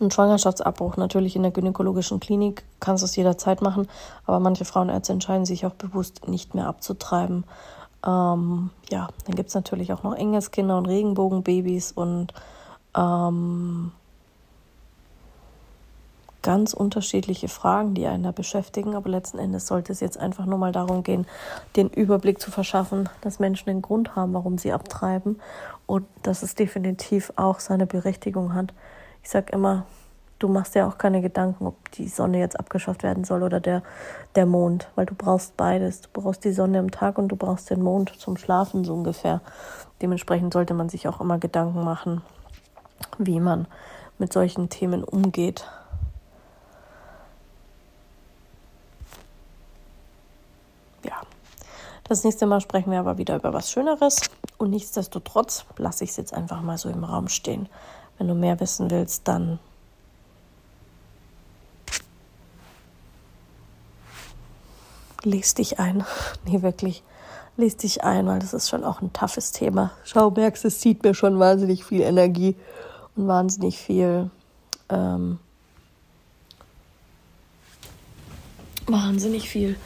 ein 0.00 0.10
Schwangerschaftsabbruch 0.10 0.96
natürlich 0.96 1.36
in 1.36 1.42
der 1.42 1.50
gynäkologischen 1.50 2.20
Klinik 2.20 2.64
kannst 2.80 3.02
du 3.02 3.06
es 3.06 3.16
jederzeit 3.16 3.62
machen, 3.62 3.88
aber 4.26 4.40
manche 4.40 4.64
Frauenärzte 4.64 5.12
entscheiden 5.12 5.46
sich 5.46 5.64
auch 5.64 5.74
bewusst 5.74 6.28
nicht 6.28 6.54
mehr 6.54 6.66
abzutreiben. 6.66 7.44
Ähm, 8.06 8.70
ja, 8.90 9.08
dann 9.26 9.34
gibt 9.34 9.48
es 9.48 9.54
natürlich 9.54 9.92
auch 9.92 10.02
noch 10.02 10.14
Engelskinder 10.14 10.78
und 10.78 10.86
Regenbogenbabys 10.86 11.92
und 11.92 12.32
ähm, 12.96 13.92
ganz 16.42 16.72
unterschiedliche 16.72 17.48
Fragen, 17.48 17.94
die 17.94 18.06
einen 18.06 18.22
da 18.22 18.32
beschäftigen. 18.32 18.94
Aber 18.94 19.10
letzten 19.10 19.38
Endes 19.38 19.66
sollte 19.66 19.92
es 19.92 20.00
jetzt 20.00 20.18
einfach 20.18 20.46
nur 20.46 20.58
mal 20.58 20.72
darum 20.72 21.02
gehen, 21.02 21.26
den 21.76 21.88
Überblick 21.88 22.40
zu 22.40 22.50
verschaffen, 22.50 23.08
dass 23.20 23.38
Menschen 23.38 23.66
den 23.66 23.82
Grund 23.82 24.16
haben, 24.16 24.32
warum 24.32 24.58
sie 24.58 24.72
abtreiben 24.72 25.40
und 25.86 26.06
dass 26.22 26.42
es 26.42 26.54
definitiv 26.54 27.32
auch 27.36 27.60
seine 27.60 27.86
Berechtigung 27.86 28.54
hat. 28.54 28.72
Ich 29.22 29.30
sage 29.30 29.52
immer, 29.52 29.84
du 30.40 30.48
machst 30.48 30.74
dir 30.74 30.88
auch 30.88 30.98
keine 30.98 31.20
Gedanken, 31.20 31.66
ob 31.66 31.92
die 31.92 32.08
Sonne 32.08 32.40
jetzt 32.40 32.58
abgeschafft 32.58 33.04
werden 33.04 33.24
soll 33.24 33.44
oder 33.44 33.60
der, 33.60 33.82
der 34.34 34.46
Mond, 34.46 34.88
weil 34.96 35.06
du 35.06 35.14
brauchst 35.14 35.56
beides. 35.56 36.00
Du 36.00 36.08
brauchst 36.12 36.44
die 36.44 36.52
Sonne 36.52 36.80
am 36.80 36.90
Tag 36.90 37.18
und 37.18 37.28
du 37.28 37.36
brauchst 37.36 37.70
den 37.70 37.82
Mond 37.82 38.18
zum 38.18 38.36
Schlafen 38.36 38.84
so 38.84 38.94
ungefähr. 38.94 39.42
Dementsprechend 40.02 40.52
sollte 40.52 40.74
man 40.74 40.88
sich 40.88 41.06
auch 41.06 41.20
immer 41.20 41.38
Gedanken 41.38 41.84
machen, 41.84 42.22
wie 43.18 43.38
man 43.38 43.66
mit 44.18 44.32
solchen 44.32 44.70
Themen 44.70 45.04
umgeht. 45.04 45.66
Ja, 51.04 51.20
das 52.04 52.24
nächste 52.24 52.46
Mal 52.46 52.62
sprechen 52.62 52.90
wir 52.90 52.98
aber 52.98 53.18
wieder 53.18 53.36
über 53.36 53.52
was 53.52 53.70
Schöneres 53.70 54.22
und 54.56 54.70
nichtsdestotrotz 54.70 55.66
lasse 55.76 56.04
ich 56.04 56.10
es 56.10 56.16
jetzt 56.16 56.32
einfach 56.32 56.62
mal 56.62 56.78
so 56.78 56.88
im 56.88 57.04
Raum 57.04 57.28
stehen. 57.28 57.68
Wenn 58.16 58.28
du 58.28 58.34
mehr 58.34 58.58
wissen 58.60 58.90
willst, 58.90 59.28
dann 59.28 59.58
Lies 65.22 65.54
dich 65.54 65.78
ein. 65.78 66.04
Nee, 66.46 66.62
wirklich. 66.62 67.02
Lies 67.56 67.76
dich 67.76 68.04
ein, 68.04 68.26
weil 68.26 68.38
das 68.38 68.54
ist 68.54 68.70
schon 68.70 68.84
auch 68.84 69.02
ein 69.02 69.12
toughes 69.12 69.52
Thema. 69.52 69.90
Schau, 70.04 70.30
merkst, 70.30 70.64
es 70.64 70.80
zieht 70.80 71.02
mir 71.02 71.14
schon 71.14 71.38
wahnsinnig 71.38 71.84
viel 71.84 72.00
Energie 72.00 72.56
und 73.16 73.28
wahnsinnig 73.28 73.76
viel, 73.78 74.30
ähm, 74.88 75.38
wahnsinnig 78.86 79.48
viel 79.50 79.76